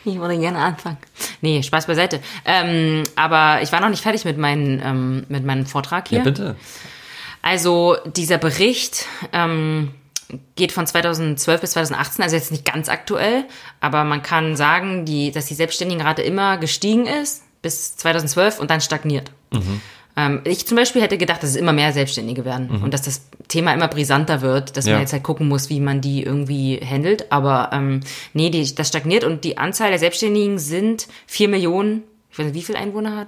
[0.06, 0.98] ich würde gerne anfangen.
[1.42, 2.22] Nee, Spaß beiseite.
[2.46, 6.20] Ähm, aber ich war noch nicht fertig mit, meinen, ähm, mit meinem Vortrag hier.
[6.20, 6.56] Ja, bitte.
[7.42, 9.92] Also dieser Bericht ähm,
[10.55, 13.45] geht von 2012 bis 2018, also jetzt nicht ganz aktuell,
[13.80, 18.82] aber man kann sagen, die, dass die Selbstständigenrate immer gestiegen ist bis 2012 und dann
[18.82, 19.32] stagniert.
[19.51, 19.82] Mhm.
[20.17, 22.84] Ähm, ich zum Beispiel hätte gedacht, dass es immer mehr Selbstständige werden mhm.
[22.84, 24.93] und dass das Thema immer brisanter wird, dass ja.
[24.93, 27.32] man jetzt halt gucken muss, wie man die irgendwie handelt.
[27.32, 28.01] Aber ähm,
[28.34, 32.03] nee, die, das stagniert und die Anzahl der Selbstständigen sind vier Millionen.
[32.32, 33.28] Ich weiß nicht, wie viel Einwohner hat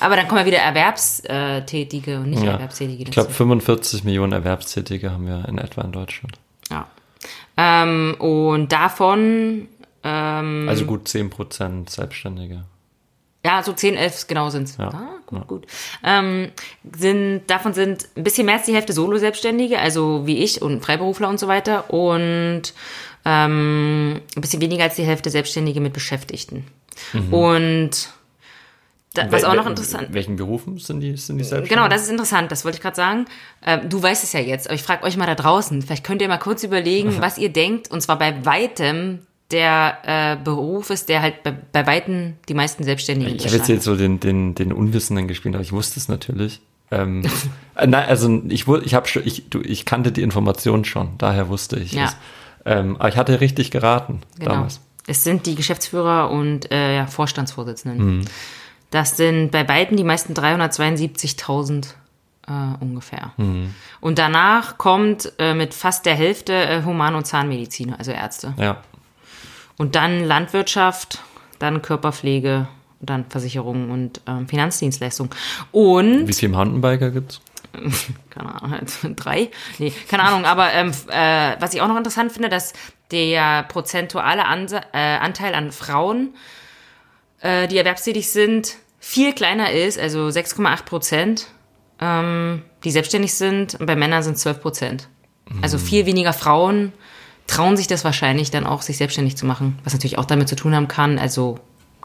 [0.00, 2.52] aber dann kommen ja wieder Erwerbstätige und nicht ja.
[2.52, 3.04] Erwerbstätige.
[3.04, 6.38] Ich glaube, 45 Millionen Erwerbstätige haben wir in etwa in Deutschland.
[6.70, 6.86] Ja.
[7.56, 9.68] Ähm, und davon.
[10.04, 12.64] Ähm, also gut 10 Prozent Selbstständige.
[13.44, 14.76] Ja, so 10, 11 genau sind es.
[14.76, 14.88] Ja.
[14.88, 15.44] Ah, gut, ja.
[15.46, 15.66] gut.
[16.04, 16.52] Ähm,
[16.96, 21.28] sind, davon sind ein bisschen mehr als die Hälfte Solo-Selbstständige, also wie ich und Freiberufler
[21.28, 21.92] und so weiter.
[21.92, 22.72] Und
[23.24, 26.66] ähm, ein bisschen weniger als die Hälfte Selbstständige mit Beschäftigten.
[27.12, 27.34] Mhm.
[27.34, 28.08] Und
[29.14, 30.08] da, was auch noch interessant.
[30.12, 31.68] Welchen Berufen sind die, sind die selbstständig?
[31.68, 33.26] Genau, das ist interessant, das wollte ich gerade sagen.
[33.64, 35.82] Ähm, du weißt es ja jetzt, aber ich frage euch mal da draußen.
[35.82, 37.90] Vielleicht könnt ihr mal kurz überlegen, was ihr denkt.
[37.90, 42.84] Und zwar bei weitem der äh, Beruf ist, der halt bei, bei weitem die meisten
[42.84, 46.08] Selbstständigen Ich habe jetzt, jetzt so den, den, den Unwissenden gespielt, aber ich wusste es
[46.08, 46.60] natürlich.
[46.90, 47.22] Ähm,
[47.76, 51.78] äh, nein, also ich, ich, hab ich, du, ich kannte die Information schon, daher wusste
[51.78, 52.06] ich ja.
[52.06, 52.16] es.
[52.64, 54.52] Ähm, aber ich hatte richtig geraten genau.
[54.52, 54.80] damals.
[55.06, 58.18] Es sind die Geschäftsführer und äh, ja, Vorstandsvorsitzenden.
[58.18, 58.24] Mhm.
[58.92, 61.94] Das sind bei beiden die meisten 372.000
[62.46, 63.32] äh, ungefähr.
[63.38, 63.74] Mhm.
[64.00, 68.54] Und danach kommt äh, mit fast der Hälfte äh, Human- und Zahnmediziner, also Ärzte.
[68.58, 68.82] Ja.
[69.78, 71.20] Und dann Landwirtschaft,
[71.58, 72.68] dann Körperpflege,
[73.00, 75.32] dann Versicherungen und ähm, Finanzdienstleistungen.
[75.72, 76.28] Und.
[76.28, 77.40] Wie viele Mountainbiker gibt's?
[78.30, 78.86] keine Ahnung,
[79.16, 79.48] drei?
[79.78, 82.74] Nee, keine Ahnung, aber ähm, äh, was ich auch noch interessant finde, dass
[83.10, 86.34] der prozentuale Anse äh, Anteil an Frauen,
[87.40, 91.48] äh, die erwerbstätig sind, viel kleiner ist, also 6,8 Prozent,
[92.00, 93.74] ähm, die selbstständig sind.
[93.74, 95.08] Und bei Männern sind 12 Prozent.
[95.60, 95.82] Also mhm.
[95.82, 96.92] viel weniger Frauen
[97.48, 99.76] trauen sich das wahrscheinlich dann auch, sich selbstständig zu machen.
[99.82, 101.58] Was natürlich auch damit zu tun haben kann, also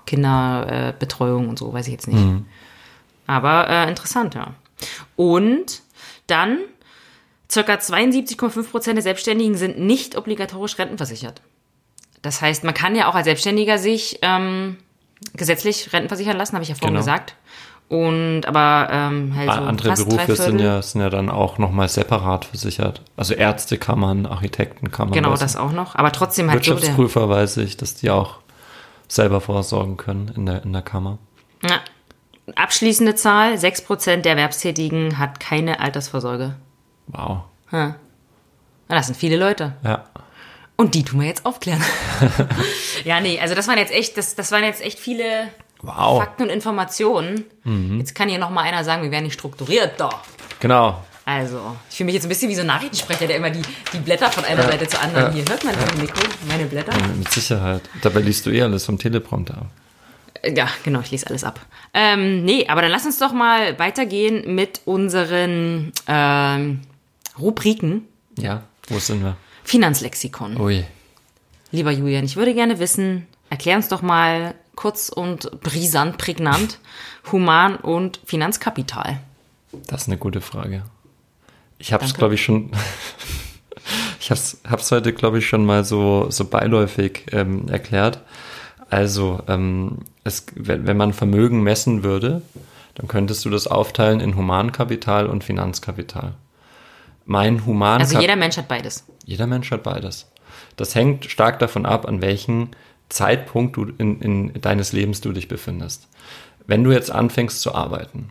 [0.07, 2.17] Kinderbetreuung äh, und so, weiß ich jetzt nicht.
[2.17, 2.47] Mhm.
[3.27, 4.55] Aber äh, interessant, ja.
[5.15, 5.83] Und
[6.25, 6.57] dann
[7.49, 11.43] circa 72,5 Prozent der Selbstständigen sind nicht obligatorisch rentenversichert.
[12.23, 14.77] Das heißt, man kann ja auch als Selbstständiger sich ähm,
[15.35, 16.99] gesetzlich rentenversichern lassen, habe ich ja vorhin genau.
[16.99, 17.35] gesagt.
[17.89, 22.43] Und aber ähm, halt so andere Berufe sind ja, sind ja dann auch nochmal separat
[22.43, 23.01] versichert.
[23.15, 25.13] Also Ärztekammern, Architektenkammern.
[25.13, 25.95] Genau, das auch noch.
[25.95, 28.39] Aber trotzdem halt Wirtschaftsprüfer so weiß ich, dass die auch
[29.07, 31.17] selber vorsorgen können in der, in der Kammer.
[31.63, 31.79] Ja.
[32.55, 36.55] Abschließende Zahl, 6% der Erwerbstätigen hat keine Altersvorsorge.
[37.07, 37.39] Wow.
[37.67, 37.95] Hm.
[38.89, 39.73] Das sind viele Leute.
[39.83, 40.05] Ja.
[40.77, 41.83] Und die tun wir jetzt aufklären.
[43.03, 45.49] ja, nee, also das waren jetzt echt, das, das waren jetzt echt viele
[45.81, 46.19] wow.
[46.19, 47.45] Fakten und Informationen.
[47.63, 47.97] Mhm.
[47.97, 50.19] Jetzt kann hier noch mal einer sagen, wir werden nicht strukturiert, doch.
[50.59, 51.03] Genau.
[51.25, 53.61] Also, ich fühle mich jetzt ein bisschen wie so ein Nachrichtensprecher, der immer die,
[53.91, 54.71] die Blätter von einer ja.
[54.71, 55.25] Seite zur anderen.
[55.25, 55.33] Ja.
[55.33, 56.01] Hier hört man ja.
[56.01, 56.93] Mikro meine Blätter.
[56.93, 57.81] Ja, mit Sicherheit.
[58.01, 59.67] Dabei liest du eh alles vom Teleprompter ab.
[60.55, 61.59] Ja, genau, ich lese alles ab.
[61.93, 66.81] Ähm, nee, aber dann lass uns doch mal weitergehen mit unseren ähm,
[67.37, 68.07] Rubriken.
[68.37, 69.35] Ja, wo sind wir?
[69.67, 70.57] Finanzlexikon.
[70.61, 70.85] Ui.
[71.71, 76.79] Lieber Julian, ich würde gerne wissen, erklär uns doch mal kurz und brisant, prägnant,
[77.33, 79.19] Human- und Finanzkapital.
[79.87, 80.83] Das ist eine gute Frage.
[81.79, 82.71] Ich habe es, glaube ich, schon.
[84.21, 88.21] ich habe es heute, glaube ich, schon mal so, so beiläufig ähm, erklärt.
[88.89, 92.41] Also, ähm, es, wenn, wenn man Vermögen messen würde,
[92.95, 96.35] dann könntest du das aufteilen in Humankapital und Finanzkapital.
[97.25, 97.99] Mein Human.
[97.99, 99.03] Also jeder Mensch hat beides.
[99.27, 100.31] Jeder Mensch hat beides.
[100.77, 102.69] Das hängt stark davon ab, an welchem
[103.09, 106.07] Zeitpunkt du in, in deines Lebens du dich befindest.
[106.65, 108.29] Wenn du jetzt anfängst zu arbeiten,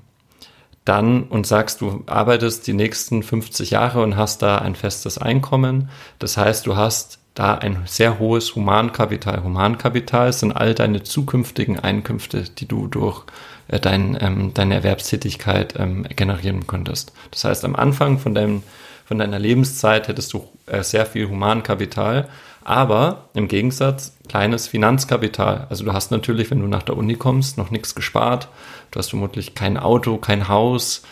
[0.86, 5.90] dann und sagst, du arbeitest die nächsten 50 Jahre und hast da ein festes Einkommen.
[6.18, 9.44] Das heißt, du hast da ein sehr hohes Humankapital.
[9.44, 13.24] Humankapital sind all deine zukünftigen Einkünfte, die du durch
[13.68, 17.12] äh, dein, ähm, deine Erwerbstätigkeit ähm, generieren könntest.
[17.32, 18.62] Das heißt, am Anfang von, deinem,
[19.06, 22.28] von deiner Lebenszeit hättest du äh, sehr viel Humankapital,
[22.64, 25.66] aber im Gegensatz kleines Finanzkapital.
[25.70, 28.48] Also du hast natürlich, wenn du nach der Uni kommst, noch nichts gespart.
[28.90, 31.02] Du hast vermutlich kein Auto, kein Haus.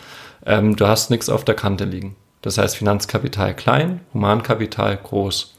[0.45, 2.15] Ähm, du hast nichts auf der Kante liegen.
[2.41, 5.55] Das heißt Finanzkapital klein, Humankapital groß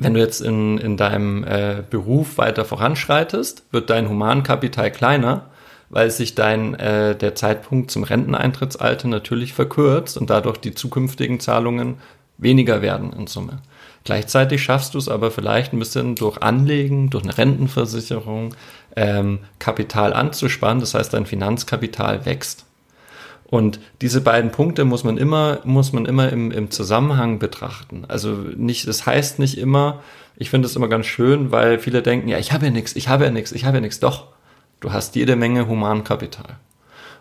[0.00, 5.49] wenn du jetzt in, in deinem äh, Beruf weiter voranschreitest, wird dein Humankapital kleiner,
[5.90, 11.96] weil sich dein äh, der Zeitpunkt zum Renteneintrittsalter natürlich verkürzt und dadurch die zukünftigen Zahlungen
[12.38, 13.58] weniger werden in Summe.
[14.04, 18.54] Gleichzeitig schaffst du es aber vielleicht ein bisschen durch Anlegen, durch eine Rentenversicherung,
[18.96, 20.80] ähm, Kapital anzusparen.
[20.80, 22.64] Das heißt, dein Finanzkapital wächst.
[23.44, 28.04] Und diese beiden Punkte muss man immer, muss man immer im, im Zusammenhang betrachten.
[28.06, 30.00] Also nicht, das heißt nicht immer,
[30.36, 33.08] ich finde es immer ganz schön, weil viele denken, ja, ich habe ja nichts, ich
[33.08, 33.98] habe ja nichts, ich habe ja nichts.
[34.00, 34.28] Doch,
[34.80, 36.56] du hast jede Menge Humankapital.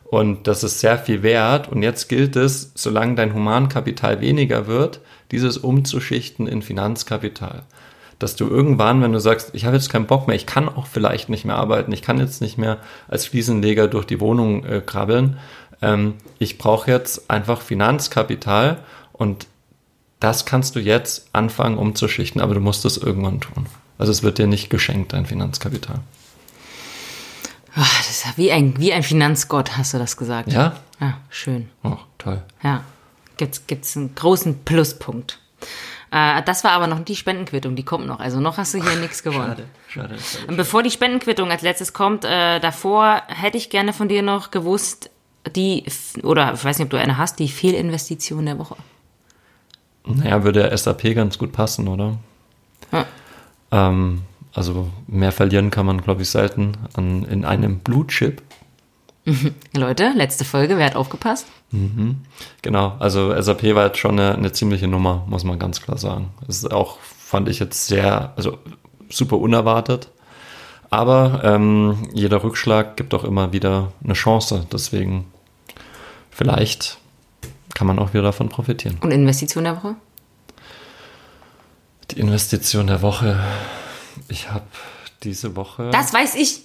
[0.05, 1.70] Und das ist sehr viel wert.
[1.70, 5.01] Und jetzt gilt es, solange dein Humankapital weniger wird,
[5.32, 7.64] dieses umzuschichten in Finanzkapital.
[8.18, 10.88] Dass du irgendwann, wenn du sagst, ich habe jetzt keinen Bock mehr, ich kann auch
[10.88, 14.82] vielleicht nicht mehr arbeiten, ich kann jetzt nicht mehr als Fliesenleger durch die Wohnung äh,
[14.82, 15.38] krabbeln,
[15.82, 18.80] ähm, ich brauche jetzt einfach Finanzkapital
[19.14, 19.47] und
[20.20, 23.68] das kannst du jetzt anfangen umzuschichten, aber du musst es irgendwann tun.
[23.97, 25.99] Also es wird dir nicht geschenkt, dein Finanzkapital.
[27.76, 30.51] Ach, das ist ja wie ein, wie ein Finanzgott, hast du das gesagt.
[30.51, 30.76] Ja?
[30.99, 31.70] Ja, schön.
[31.84, 32.41] Oh, toll.
[32.63, 32.84] Ja,
[33.38, 35.39] gibt's, gibt's einen großen Pluspunkt.
[36.11, 38.20] Äh, das war aber noch die Spendenquittung, die kommt noch.
[38.20, 39.49] Also noch hast du hier nichts gewonnen.
[39.49, 40.20] Schade, schade.
[40.20, 40.47] schade.
[40.47, 44.51] Und bevor die Spendenquittung als letztes kommt, äh, davor hätte ich gerne von dir noch
[44.51, 45.09] gewusst,
[45.55, 45.86] die,
[46.24, 48.76] oder ich weiß nicht, ob du eine hast, die Fehlinvestition der Woche.
[50.05, 52.17] Naja, würde SAP ganz gut passen, oder?
[52.91, 53.05] Ja.
[53.72, 54.24] Ähm,
[54.54, 58.41] also mehr verlieren kann man, glaube ich, selten an, in einem Blutchip.
[59.76, 61.47] Leute, letzte Folge, wer hat aufgepasst?
[61.72, 62.22] Mhm.
[62.62, 66.30] Genau, also SAP war jetzt schon eine, eine ziemliche Nummer, muss man ganz klar sagen.
[66.47, 68.58] Das ist auch, fand ich jetzt sehr, also
[69.10, 70.10] super unerwartet.
[70.89, 74.66] Aber ähm, jeder Rückschlag gibt auch immer wieder eine Chance.
[74.72, 75.26] Deswegen
[76.32, 76.97] vielleicht
[77.76, 78.97] kann man auch wieder davon profitieren.
[79.02, 79.95] Und Investition der Woche?
[82.12, 83.39] Die Investition der Woche.
[84.28, 84.65] Ich habe
[85.24, 85.89] diese Woche.
[85.91, 86.61] Das weiß ich.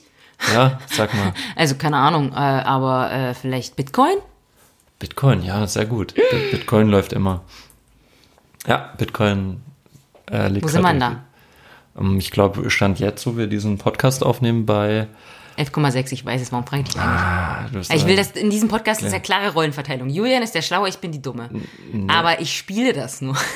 [0.52, 1.32] Ja, sag mal.
[1.56, 4.16] Also keine Ahnung, äh, aber äh, vielleicht Bitcoin?
[4.98, 6.14] Bitcoin, ja, sehr gut.
[6.50, 7.42] Bitcoin läuft immer.
[8.66, 9.62] Ja, Bitcoin
[10.30, 11.24] äh, liegt Wo sind wir da?
[11.98, 15.08] Ähm, ich glaube, Stand jetzt, wo wir diesen Podcast aufnehmen, bei
[15.56, 17.20] 11,6, ich weiß es, warum frage ich dich eigentlich?
[17.20, 20.08] Ah, du ich will das, in diesem Podcast ist ja klare Rollenverteilung.
[20.08, 21.50] Julian ist der Schlaue, ich bin die Dumme.
[22.08, 23.36] Aber ich spiele das nur.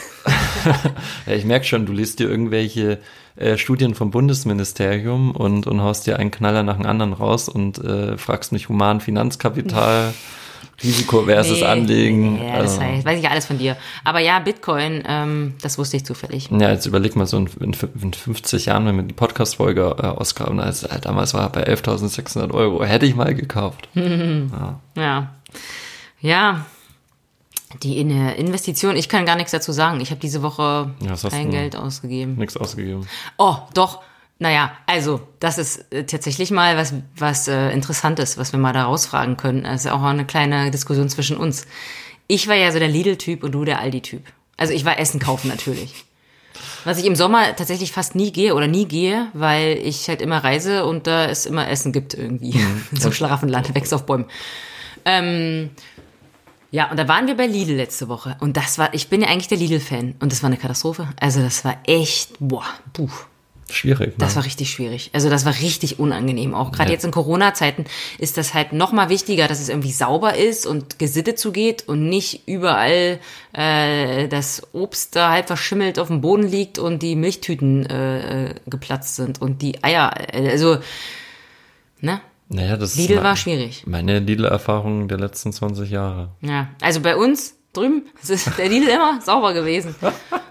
[1.27, 2.99] Ja, ich merke schon, du liest dir irgendwelche
[3.37, 7.79] äh, Studien vom Bundesministerium und, und haust dir einen Knaller nach dem anderen raus und
[7.79, 10.13] äh, fragst mich human Finanzkapital,
[10.83, 12.35] Risiko versus Nee, Anlegen.
[12.35, 13.77] Nee, das also, weiß, ich ja alles von dir.
[14.05, 16.49] Aber ja, Bitcoin, ähm, das wusste ich zufällig.
[16.51, 20.07] ja, jetzt überleg mal so in, in, in 50 Jahren, wenn wir die Podcast-Folge äh,
[20.07, 23.89] ausgraben, als, äh, damals war er bei 11.600 Euro, hätte ich mal gekauft.
[24.97, 25.31] Ja.
[26.21, 26.67] Ja.
[27.83, 30.01] Die In Investition, ich kann gar nichts dazu sagen.
[30.01, 31.51] Ich habe diese Woche Ja, kein?
[31.51, 32.37] Geld ausgegeben.
[32.37, 33.07] Nichts ausgegeben.
[33.37, 34.01] Oh, doch.
[34.41, 38.85] Naja, also, das ist äh, tatsächlich mal was, was äh, Interessantes, was wir mal da
[38.85, 39.65] rausfragen können.
[39.65, 41.67] Das ist auch eine kleine Diskussion zwischen uns.
[42.29, 44.23] Ich war ja so der Lidl-Typ und du der Aldi-Typ.
[44.57, 46.05] Also ich war Essen kaufen natürlich.
[46.85, 50.43] Was ich im Sommer tatsächlich fast nie gehe oder nie gehe, weil ich halt immer
[50.45, 52.61] reise und da es immer Essen gibt irgendwie.
[52.93, 54.27] so Schlafenland, wächst auf Bäumen.
[55.05, 55.71] Ähm,
[56.71, 58.37] ja, und da waren wir bei Lidl letzte Woche.
[58.41, 60.17] Und das war, ich bin ja eigentlich der Lidl-Fan.
[60.21, 61.09] Und das war eine Katastrophe.
[61.19, 63.11] Also das war echt, boah, puh.
[63.71, 64.11] Schwierig.
[64.11, 64.15] Ne?
[64.19, 65.11] Das war richtig schwierig.
[65.13, 66.55] Also das war richtig unangenehm.
[66.55, 66.95] Auch gerade Ja.
[66.95, 67.85] jetzt in Corona-Zeiten
[68.19, 72.09] ist das halt noch mal wichtiger, dass es irgendwie sauber ist und gesittet zugeht und
[72.09, 73.21] nicht überall
[73.53, 78.55] äh, das Obst da halb verschimmelt auf dem Boden liegt und die Milchtüten äh, äh,
[78.67, 80.13] geplatzt sind und die Eier.
[80.33, 80.79] Äh, also,
[82.01, 82.21] ne?
[82.49, 83.83] naja, das Lidl ist war schwierig.
[83.87, 86.31] meine Lidl-Erfahrung der letzten 20 Jahre.
[86.41, 89.95] Ja, also bei uns drüben ist der Lidl immer sauber gewesen.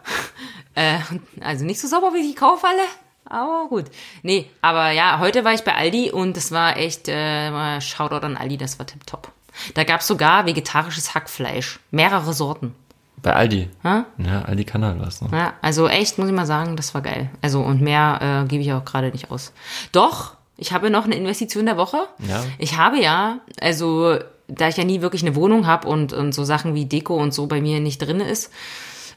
[0.76, 0.99] äh,
[1.41, 2.82] also nicht so sauber wie die Kaufhalle,
[3.30, 3.86] aber gut.
[4.23, 8.38] Nee, aber ja, heute war ich bei Aldi und das war echt, äh, Shoutout an
[8.38, 9.32] Aldi, das war tipptopp.
[9.73, 12.75] Da gab's sogar vegetarisches Hackfleisch, mehrere Sorten.
[13.21, 13.69] Bei Aldi.
[13.84, 14.05] Ja?
[14.17, 15.21] Ja, Aldi kann halt was.
[15.21, 15.30] Ne?
[15.32, 17.30] Ja, also echt, muss ich mal sagen, das war geil.
[17.41, 19.53] Also und mehr äh, gebe ich auch gerade nicht aus.
[19.91, 22.07] Doch, ich habe noch eine Investition der Woche.
[22.28, 22.43] Ja.
[22.59, 24.17] Ich habe ja, also
[24.47, 27.34] da ich ja nie wirklich eine Wohnung habe und, und so Sachen wie Deko und
[27.34, 28.51] so bei mir nicht drin ist,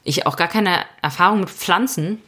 [0.03, 2.21] ich auch gar keine Erfahrung mit Pflanzen.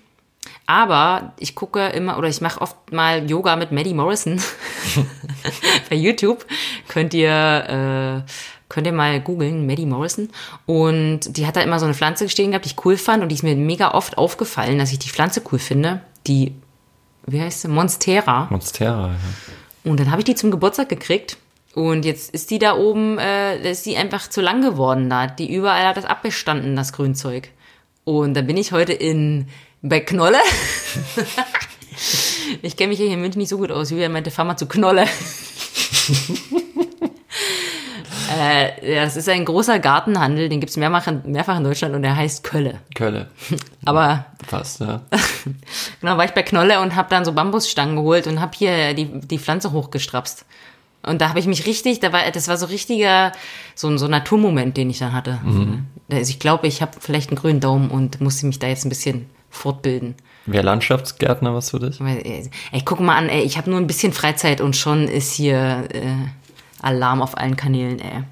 [0.67, 4.41] Aber ich gucke immer oder ich mache oft mal Yoga mit Maddie Morrison
[5.91, 6.47] bei YouTube.
[6.89, 8.31] Könnt ihr äh,
[8.73, 10.31] könnt ihr mal googeln, Maddie Morrison.
[10.65, 13.29] Und die hat da immer so eine Pflanze stehen gehabt, die ich cool fand und
[13.29, 16.01] die ist mir mega oft aufgefallen, dass ich die Pflanze cool finde.
[16.27, 16.55] Die,
[17.27, 17.69] wie heißt sie?
[17.69, 18.47] Monstera.
[18.51, 19.17] Monstera, ja.
[19.85, 21.37] Und dann habe ich die zum Geburtstag gekriegt.
[21.75, 25.27] Und jetzt ist die da oben, äh, ist die einfach zu lang geworden da.
[25.27, 27.51] Die überall hat das abbestanden, das Grünzeug.
[28.05, 29.49] Und da bin ich heute in
[29.83, 30.39] bei Knolle.
[32.63, 33.91] ich kenne mich hier in München nicht so gut aus.
[33.91, 35.07] Julia meinte, fahr mal zu Knolle.
[38.37, 42.17] äh, das ist ein großer Gartenhandel, den gibt's mehrfach, in- mehrfach in Deutschland und der
[42.17, 42.81] heißt Kölle.
[42.95, 43.29] Kölle.
[43.85, 45.03] Aber Passt, ja.
[46.01, 49.21] genau, war ich bei Knolle und habe dann so Bambusstangen geholt und habe hier die,
[49.21, 50.45] die Pflanze hochgestrapst.
[51.05, 53.33] Und da habe ich mich richtig, da war, das war so richtiger,
[53.75, 55.41] so, ein- so Naturmoment, den ich dann hatte.
[56.11, 58.89] Also ich glaube, ich habe vielleicht einen grünen Daumen und musste mich da jetzt ein
[58.89, 60.17] bisschen fortbilden.
[60.47, 62.01] Wäre Landschaftsgärtner was für dich?
[62.01, 65.07] Weil, äh, Ey, guck mal an, ey, ich habe nur ein bisschen Freizeit und schon
[65.07, 66.15] ist hier äh,
[66.81, 68.25] Alarm auf allen Kanälen, ey.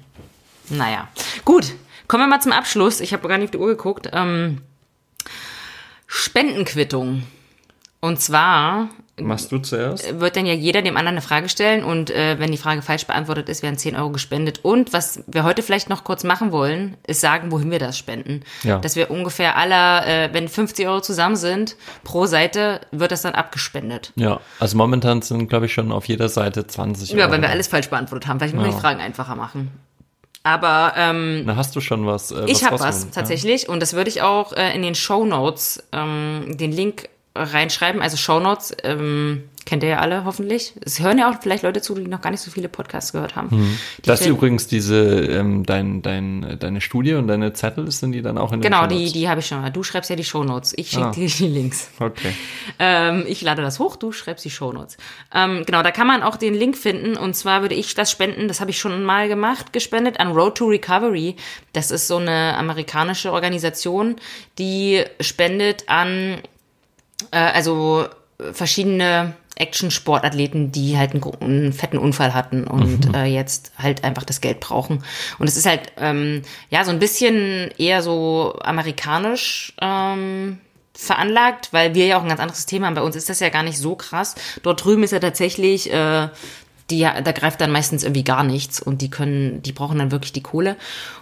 [0.69, 1.07] Naja,
[1.45, 1.73] gut.
[2.07, 2.99] Kommen wir mal zum Abschluss.
[2.99, 4.09] Ich habe gar nicht auf die Uhr geguckt.
[4.11, 4.61] Ähm,
[6.07, 7.23] Spendenquittung.
[8.01, 8.89] Und zwar
[9.27, 10.19] Machst du zuerst?
[10.19, 13.05] wird dann ja jeder dem anderen eine Frage stellen und äh, wenn die Frage falsch
[13.07, 14.59] beantwortet ist, werden 10 Euro gespendet.
[14.63, 18.41] Und was wir heute vielleicht noch kurz machen wollen, ist sagen, wohin wir das spenden.
[18.63, 18.79] Ja.
[18.79, 23.33] Dass wir ungefähr aller, äh, wenn 50 Euro zusammen sind, pro Seite wird das dann
[23.33, 24.11] abgespendet.
[24.15, 27.31] Ja, also momentan sind, glaube ich, schon auf jeder Seite 20 Ja, Euro.
[27.33, 28.39] weil wir alles falsch beantwortet haben.
[28.39, 28.75] Vielleicht müssen wir Ja.
[28.75, 29.71] die Fragen einfacher machen.
[30.43, 32.31] Aber ähm, Na, hast du schon was?
[32.31, 35.83] Äh, ich habe was tatsächlich und das würde ich auch äh, in den Show Notes
[35.91, 38.01] ähm, den Link reinschreiben.
[38.01, 40.73] Also Show Notes ähm, kennt ihr ja alle hoffentlich.
[40.83, 43.35] Es hören ja auch vielleicht Leute zu, die noch gar nicht so viele Podcasts gehört
[43.37, 43.77] haben.
[43.99, 48.21] Die Das ist übrigens diese, ähm, dein, dein, deine Studie und deine Zettel, sind die
[48.21, 49.13] dann auch in den Genau, die, Shownotes?
[49.13, 49.71] die habe ich schon.
[49.71, 50.73] Du schreibst ja die Show Notes.
[50.75, 51.11] Ich schicke Ah.
[51.11, 51.89] dir die Links.
[51.99, 52.33] Okay.
[52.79, 54.97] Ähm, ich lade das hoch, du schreibst die Shownotes.
[55.33, 57.15] Ähm, genau, da kann man auch den Link finden.
[57.15, 60.57] Und zwar würde ich das spenden, das habe ich schon mal gemacht, gespendet an Road
[60.57, 61.37] to Recovery.
[61.71, 64.17] Das ist so eine amerikanische Organisation,
[64.57, 66.39] die spendet an
[67.31, 68.05] äh, also
[68.39, 74.23] äh, verschiedene Action-Sportathleten, die halt einen, einen fetten Unfall hatten und äh, jetzt halt einfach
[74.23, 75.03] das Geld brauchen.
[75.39, 80.59] Und es ist halt ähm, ja so ein bisschen eher so amerikanisch ähm,
[80.93, 82.95] veranlagt, weil wir ja auch ein ganz anderes Thema haben.
[82.95, 84.35] Bei uns ist das ja gar nicht so krass.
[84.63, 86.29] Dort drüben ist ja tatsächlich, äh,
[86.91, 90.33] die, da greift dann meistens irgendwie gar nichts und die können, die brauchen dann wirklich
[90.33, 90.75] die Kohle.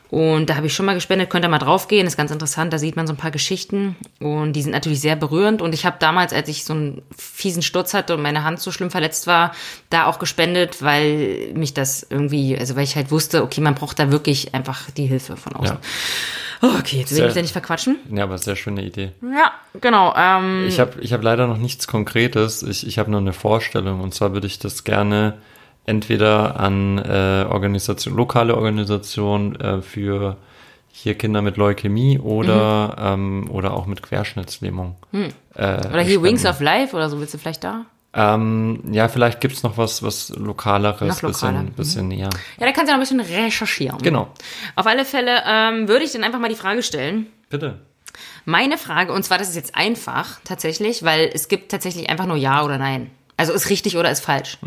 [0.09, 2.79] Und da habe ich schon mal gespendet, könnt ihr mal draufgehen, ist ganz interessant, da
[2.79, 5.61] sieht man so ein paar Geschichten und die sind natürlich sehr berührend.
[5.61, 8.71] Und ich habe damals, als ich so einen fiesen Sturz hatte und meine Hand so
[8.71, 9.51] schlimm verletzt war,
[9.91, 13.99] da auch gespendet, weil mich das irgendwie, also weil ich halt wusste, okay, man braucht
[13.99, 15.77] da wirklich einfach die Hilfe von außen.
[16.61, 16.79] Ja.
[16.79, 17.97] Okay, jetzt will ich mich da nicht verquatschen.
[18.11, 19.11] ja, aber sehr schöne Idee.
[19.21, 20.13] Ja, genau.
[20.17, 22.63] Ähm, Ich habe ich hab leider noch nichts Konkretes.
[22.63, 24.01] Ich, ich habe nur eine Vorstellung.
[24.01, 25.37] Und zwar würde ich das gerne
[25.89, 30.37] entweder an äh, Organisation, lokale Organisation äh, für
[30.91, 34.95] hier Kinder mit Leukämie oder, ähm, oder auch mit Querschnittslähmung.
[35.13, 35.23] Äh, Mhm.
[35.23, 35.31] Hm.
[35.55, 36.23] oder hier spenden.
[36.23, 37.85] Wings of Life oder so, willst du vielleicht da?
[38.11, 41.51] Ähm, ja, vielleicht gibt's noch was, was lokaleres, Noch lokaler.
[41.63, 42.29] bisschen, bisschen näher.
[42.59, 43.99] Ja, da kannst du noch ein bisschen recherchieren.
[44.01, 44.29] Genau.
[44.75, 47.27] Auf alle Fälle ähm, würde ich dann einfach mal die Frage stellen.
[47.49, 47.79] Bitte.
[48.45, 52.35] Meine Frage, und zwar, das ist jetzt einfach tatsächlich, weil es gibt tatsächlich einfach nur
[52.37, 53.11] Ja oder Nein.
[53.37, 54.57] Also ist richtig oder ist falsch.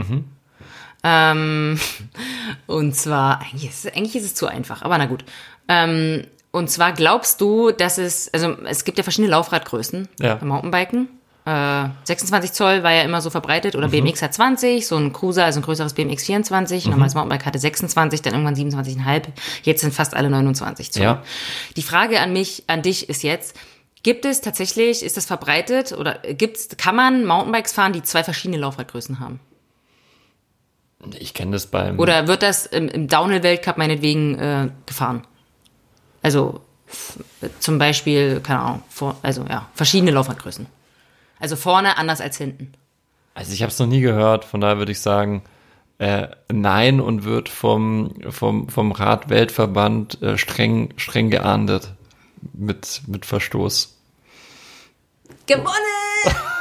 [1.05, 1.79] Ähm,
[2.67, 5.25] und zwar, eigentlich ist, es- eigentlich ist es zu einfach, aber na gut.
[5.69, 10.35] Ähm, und zwar glaubst du, dass es, also es gibt ja verschiedene Laufradgrößen Ja.
[10.35, 11.09] beim Mountainbiken.
[11.45, 15.45] Äh, 26 Zoll war ja immer so verbreitet oder BMX hat 20, so ein Cruiser,
[15.45, 19.23] also ein größeres BMX 24, normales Mountainbike hatte 26, dann irgendwann 27,5,
[19.65, 21.03] jetzt sind fast alle 29 Zoll.
[21.03, 21.23] Ja.
[21.77, 23.57] Die Frage an mich, an dich ist jetzt,
[24.05, 28.59] gibt es tatsächlich, ist das verbreitet oder gibt's, kann man Mountainbikes fahren, die zwei verschiedene
[28.59, 29.41] Laufradgrößen haben?
[31.19, 31.99] Ich kenne das beim.
[31.99, 35.27] Oder wird das im, im Downhill-Weltcup meinetwegen äh, gefahren?
[36.23, 36.61] Also
[37.59, 40.67] zum Beispiel, keine Ahnung, vor, also ja, verschiedene Laufradgrößen.
[41.41, 42.73] Also vorne anders als hinten.
[43.35, 45.43] Also ich habe es noch nie gehört, von daher würde ich sagen,
[45.99, 51.95] äh, nein und wird vom, vom, vom Radweltverband äh, streng, streng geahndet
[52.53, 53.97] mit, mit Verstoß.
[55.47, 55.67] Gewonnen!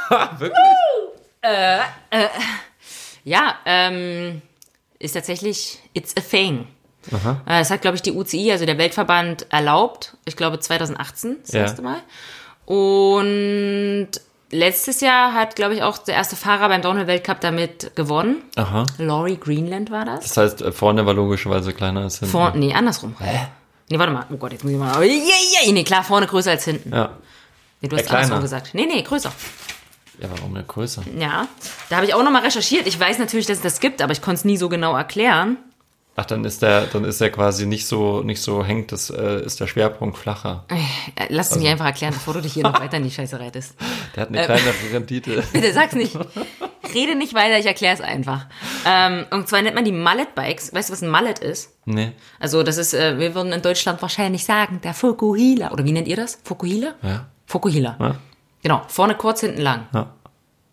[0.38, 0.56] Wirklich?
[3.24, 4.42] Ja, ähm,
[4.98, 6.66] ist tatsächlich, it's a thing.
[7.10, 10.16] Äh, Das hat, glaube ich, die UCI, also der Weltverband, erlaubt.
[10.24, 11.60] Ich glaube 2018, das Ja.
[11.62, 11.98] erste Mal.
[12.66, 14.08] Und
[14.50, 18.42] letztes Jahr hat, glaube ich, auch der erste Fahrer beim Downhill-Weltcup damit gewonnen.
[18.56, 18.84] Aha.
[18.98, 20.20] Laurie Greenland war das.
[20.28, 22.32] Das heißt, äh, vorne war logischerweise kleiner als hinten.
[22.32, 23.16] Vor, nee, andersrum.
[23.18, 23.46] Hä?
[23.90, 24.26] Nee, warte mal.
[24.32, 24.92] Oh Gott, jetzt muss ich mal.
[25.02, 25.72] Yeah, yeah.
[25.72, 26.92] Nee, klar, vorne größer als hinten.
[26.94, 27.10] Ja.
[27.80, 28.22] Nee, du hast Äh, kleiner.
[28.24, 28.70] andersrum gesagt.
[28.74, 29.32] Nee, nee, größer.
[30.20, 31.02] Ja, warum nicht größer?
[31.18, 31.48] Ja.
[31.88, 32.86] Da habe ich auch nochmal recherchiert.
[32.86, 35.56] Ich weiß natürlich, dass es das gibt, aber ich konnte es nie so genau erklären.
[36.14, 39.42] Ach, dann ist der, dann ist er quasi nicht so, nicht so hängt, das äh,
[39.46, 40.66] ist der Schwerpunkt flacher.
[40.68, 43.10] Äh, Lass es Also- mir einfach erklären, bevor du dich hier noch weiter in die
[43.10, 43.74] Scheiße reitest.
[44.14, 45.42] Der hat eine kleinere Rendite.
[45.54, 46.14] Bitte sag's nicht.
[46.92, 48.44] Rede nicht weiter, ich erkläre es einfach.
[48.86, 50.74] Ähm, und zwar nennt man die Mallet Bikes.
[50.74, 51.70] Weißt du, was ein Mallet ist?
[51.86, 52.12] Nee.
[52.38, 55.70] Also das ist, äh, wir würden in Deutschland wahrscheinlich sagen, der Fokuhila.
[55.72, 56.38] Oder wie nennt ihr das?
[56.44, 56.92] Fokuhila?
[57.02, 57.26] Ja.
[57.46, 57.96] Fokuhila.
[57.98, 58.16] Ja.
[58.62, 59.86] Genau, vorne kurz, hinten lang.
[59.92, 60.12] Ja.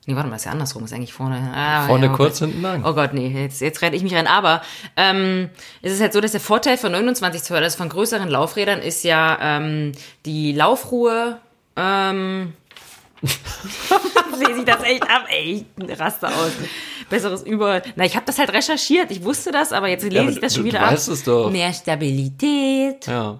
[0.05, 1.51] Nee, warte mal, ist ja andersrum, ist eigentlich vorne.
[1.53, 2.47] Ah, Vorne ja, oh kurz, Gott.
[2.49, 2.83] hinten lang.
[2.83, 4.25] Oh Gott, nee, jetzt, jetzt rette ich mich rein.
[4.25, 4.61] Aber
[4.97, 5.49] ähm,
[5.83, 9.03] es ist halt so, dass der Vorteil von 29 Zoll, also von größeren Laufrädern, ist
[9.03, 9.91] ja ähm,
[10.25, 11.37] die Laufruhe.
[11.75, 12.53] Ähm,
[14.39, 16.51] lese ich das echt ab, ey, ich raste aus.
[17.09, 17.81] Besseres über.
[17.95, 20.53] Na, ich habe das halt recherchiert, ich wusste das, aber jetzt lese aber ich das
[20.53, 20.91] du- schon du wieder ab.
[20.93, 21.51] weißt es doch.
[21.51, 23.07] Mehr Stabilität.
[23.07, 23.37] Ja.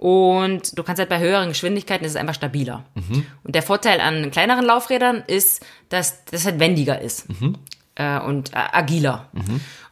[0.00, 2.84] Und du kannst halt bei höheren Geschwindigkeiten ist es einfach stabiler.
[3.44, 7.26] Und der Vorteil an kleineren Laufrädern ist, dass das halt wendiger ist
[7.96, 9.28] äh, und äh, agiler.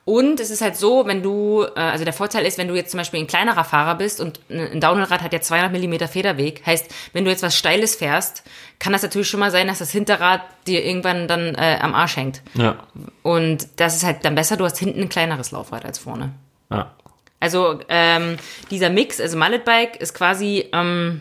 [0.07, 2.93] Und es ist halt so, wenn du, äh, also der Vorteil ist, wenn du jetzt
[2.93, 6.87] zum Beispiel ein kleinerer Fahrer bist und ein Downhillrad hat ja 200 Millimeter Federweg, heißt,
[7.13, 8.45] wenn du jetzt was Steiles fährst,
[8.79, 12.17] kann das natürlich schon mal sein, dass das Hinterrad dir irgendwann dann äh, am Arsch
[12.17, 12.41] hängt.
[12.55, 12.77] Ja.
[13.23, 16.33] Und das ist halt dann besser, du hast hinten ein kleineres Laufrad als vorne.
[16.71, 16.95] Ja.
[17.41, 18.37] Also ähm,
[18.71, 21.21] dieser Mix, also Mallet Bike ist quasi, ähm,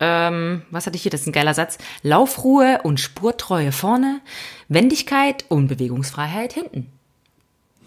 [0.00, 4.20] ähm, was hatte ich hier, das ist ein geiler Satz, Laufruhe und Spurtreue vorne,
[4.68, 6.90] Wendigkeit und Bewegungsfreiheit hinten.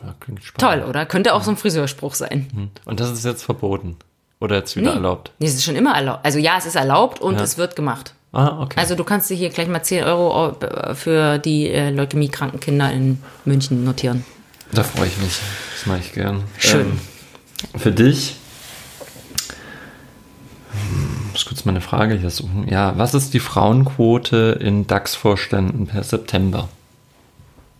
[0.03, 0.81] ja klingt spannend.
[0.81, 1.05] Toll, oder?
[1.05, 2.71] Könnte auch so ein Friseurspruch sein.
[2.85, 3.97] Und das ist jetzt verboten.
[4.39, 4.97] Oder jetzt wieder Nee.
[4.97, 5.31] erlaubt.
[5.39, 6.23] Nee, es ist schon immer erlaubt.
[6.23, 7.41] Also ja, es ist erlaubt und Ja.
[7.41, 8.13] es wird gemacht.
[8.33, 8.79] Ah, okay.
[8.79, 12.91] Also du kannst dir hier gleich mal 10 Euro äh, für die äh, leukämiekranken Kinder
[12.91, 14.23] in München notieren.
[14.71, 15.37] Da freue ich mich.
[15.75, 16.43] Das mache ich gern.
[16.57, 16.99] Schön.
[17.73, 18.35] Ähm, für dich.
[20.71, 22.67] Hm, Ich muss kurz meine Frage hier suchen.
[22.67, 26.69] Ja, was ist die Frauenquote in DAX-Vorständen per September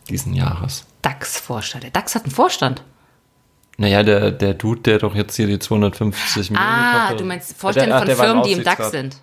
[0.10, 0.86] diesen Jahres?
[1.02, 1.84] DAX-Vorstand.
[1.84, 2.82] Der DAX hat einen Vorstand.
[3.80, 7.20] Naja, der, der Dude, der doch jetzt hier die 250 Millionen Ah, gekauft hat.
[7.20, 9.18] du meinst Ah, Vorstände der- ach, von Firmen, die im DAX sind.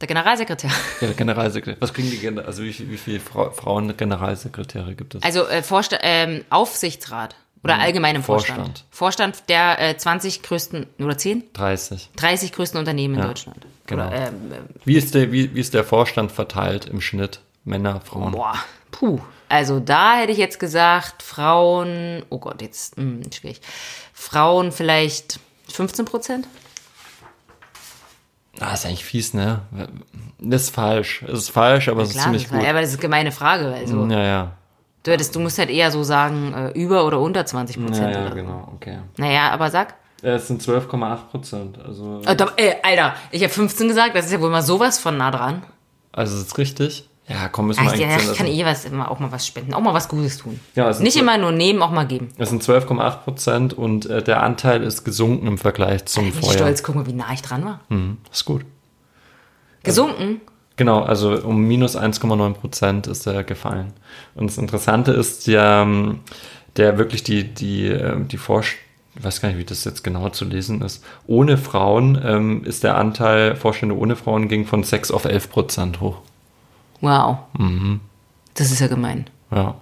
[0.00, 0.70] Der Generalsekretär.
[1.00, 1.80] Ja, der Generalsekretär.
[1.80, 5.22] Was kriegen die, Gen- also wie, wie viele Frau, Frauen-Generalsekretäre gibt es?
[5.22, 8.58] Also äh, Vorsta ähm, Aufsichtsrat oder allgemein im Vorstand.
[8.58, 8.84] Vorstand.
[8.90, 11.44] Vorstand der äh, 20 größten oder 10?
[11.52, 12.08] 30.
[12.16, 13.66] 30 größten Unternehmen in Ja, Deutschland.
[13.86, 14.06] genau.
[14.06, 14.52] Oder, ähm,
[14.84, 17.40] Wie ist, der, wie, wie ist der Vorstand verteilt im Schnitt?
[17.64, 18.32] Männer, Frauen?
[18.32, 18.54] boah,
[18.90, 19.20] puh.
[19.50, 23.60] Also da hätte ich jetzt gesagt, Frauen, oh Gott, jetzt hm, schwierig.
[24.14, 25.38] Frauen vielleicht
[25.68, 26.48] 15 Prozent?
[28.60, 29.60] Ah, ist eigentlich fies, ne?
[30.38, 31.22] Das ist falsch.
[31.26, 32.68] Es ist falsch, aber es ist ziemlich das gut.
[32.68, 33.72] aber das ist eine gemeine Frage.
[33.72, 34.52] Also, Ja, ja.
[35.02, 38.14] du, hättest, du musst halt eher so sagen, äh, über oder unter 20 Ja, Prozent.
[38.14, 38.34] ja, so.
[38.34, 38.98] genau, okay.
[39.16, 39.94] Naja, aber sag.
[40.22, 41.78] Ja, Es sind 12,8 Prozent.
[41.82, 44.98] Also, Äh, da- äh, Alter, ich habe 15 gesagt, das ist ja wohl mal sowas
[44.98, 45.62] von nah dran.
[46.12, 47.08] also ist es richtig?
[47.30, 48.58] Ja, komm, müssen wir Ach, eigentlich ja, ich kann lassen.
[48.58, 50.58] eh was, immer auch mal was spenden, auch mal was Gutes tun.
[50.74, 52.28] Ja, es Nicht immer nur nehmen, auch mal geben.
[52.38, 56.42] Es sind 12,8 Prozent und äh, der Anteil ist gesunken im Vergleich zum Ich bin
[56.42, 56.58] Vorjahr.
[56.58, 57.80] stolz, guck mal, wie nah ich dran war.
[57.88, 58.64] Mhm, ist gut.
[59.84, 60.40] Gesunken?
[60.74, 63.92] Genau, also um minus 1,9 Prozent ist er gefallen.
[64.34, 66.20] Und das Interessante ist ja, ähm,
[66.76, 68.78] der wirklich die, die, ähm, die Forsch
[69.16, 71.04] ich weiß gar nicht, wie das jetzt genau zu lesen ist.
[71.26, 76.00] Ohne Frauen ähm, ist der Anteil Vorstände ohne Frauen ging von 6 auf 11 Prozent
[76.00, 76.18] hoch.
[77.00, 77.38] Wow.
[77.58, 78.00] Mhm.
[78.54, 79.26] Das ist ja gemein.
[79.50, 79.74] Ja.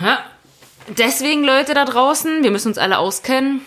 [0.00, 0.18] Ja.
[0.96, 3.60] Deswegen, Leute da draußen, wir müssen uns alle auskennen.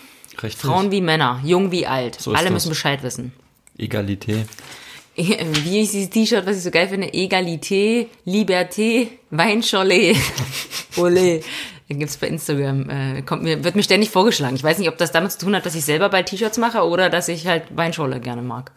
[0.43, 0.61] Richtig.
[0.61, 2.19] Frauen wie Männer, jung wie alt.
[2.19, 2.53] So ist alle das.
[2.53, 3.33] müssen Bescheid wissen.
[3.77, 4.47] Egalität.
[5.15, 7.13] Wie ist dieses T-Shirt, was ich so geil finde?
[7.13, 10.13] Egalité, Liberté, Weinscholle.
[10.97, 11.41] Ole.
[11.87, 12.89] Den gibt's bei Instagram.
[12.89, 14.55] Äh, kommt mir, wird mir ständig vorgeschlagen.
[14.55, 16.81] Ich weiß nicht, ob das damit zu tun hat, dass ich selber bald T-Shirts mache
[16.85, 18.71] oder dass ich halt Weinscholle gerne mag.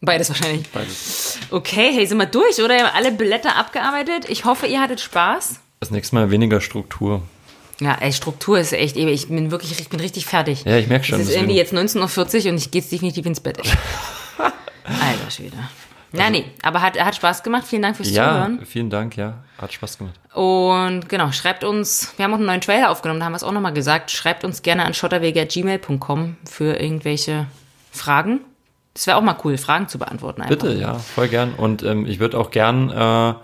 [0.00, 0.68] Beides wahrscheinlich.
[0.70, 1.38] Beides.
[1.50, 2.74] Okay, hey, sind wir durch, oder?
[2.74, 4.28] Wir haben alle Blätter abgearbeitet.
[4.28, 5.60] Ich hoffe, ihr hattet Spaß.
[5.80, 7.22] Das nächste Mal weniger Struktur.
[7.80, 10.64] Ja, ey, Struktur ist echt, ey, ich bin wirklich, ich bin richtig fertig.
[10.64, 11.20] Ja, ich merke schon.
[11.20, 13.58] Es ist irgendwie jetzt 19.40 Uhr und ich gehe jetzt definitiv ins Bett.
[14.38, 15.56] Alter Schwede.
[16.12, 17.64] Na, nee, aber hat, hat Spaß gemacht.
[17.66, 18.66] Vielen Dank fürs ja, Zuhören.
[18.66, 19.44] vielen Dank, ja.
[19.58, 20.14] Hat Spaß gemacht.
[20.34, 23.44] Und genau, schreibt uns, wir haben auch einen neuen Trailer aufgenommen, da haben wir es
[23.44, 24.10] auch nochmal gesagt.
[24.10, 27.46] Schreibt uns gerne an schotterwege.gmail.com für irgendwelche
[27.92, 28.40] Fragen.
[28.94, 30.42] Das wäre auch mal cool, Fragen zu beantworten.
[30.42, 30.56] Einfach.
[30.56, 31.54] Bitte, ja, voll gern.
[31.54, 33.34] Und ähm, ich würde auch gern, äh,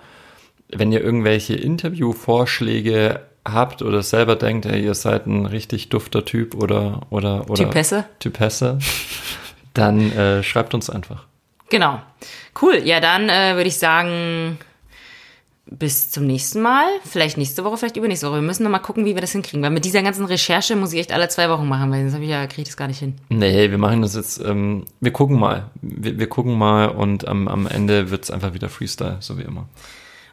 [0.77, 6.55] wenn ihr irgendwelche Interviewvorschläge habt oder selber denkt, ey, ihr seid ein richtig dufter Typ
[6.55, 8.05] oder oder oder Typesse?
[8.19, 8.79] Typesse,
[9.75, 11.27] dann äh, schreibt uns einfach.
[11.71, 12.01] Genau.
[12.61, 12.83] Cool.
[12.85, 14.59] Ja, dann äh, würde ich sagen,
[15.69, 16.87] bis zum nächsten Mal.
[17.05, 18.37] Vielleicht nächste Woche, vielleicht übernächste Woche.
[18.37, 19.63] Wir müssen noch mal gucken, wie wir das hinkriegen.
[19.63, 22.25] Weil mit dieser ganzen Recherche muss ich echt alle zwei Wochen machen, weil sonst habe
[22.25, 23.15] ich ja, kriege ich das gar nicht hin.
[23.29, 25.71] Nee, wir machen das jetzt, ähm, wir gucken mal.
[25.83, 29.69] Wir, wir gucken mal und am, am Ende wird's einfach wieder Freestyle, so wie immer.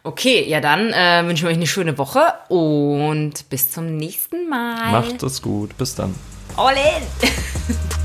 [0.04, 4.92] Okay, ja dann äh, wünschen wir euch eine schöne Woche und bis zum nächsten Mal.
[4.92, 5.76] Macht es gut.
[5.78, 6.14] Bis dann.
[6.56, 7.98] All in!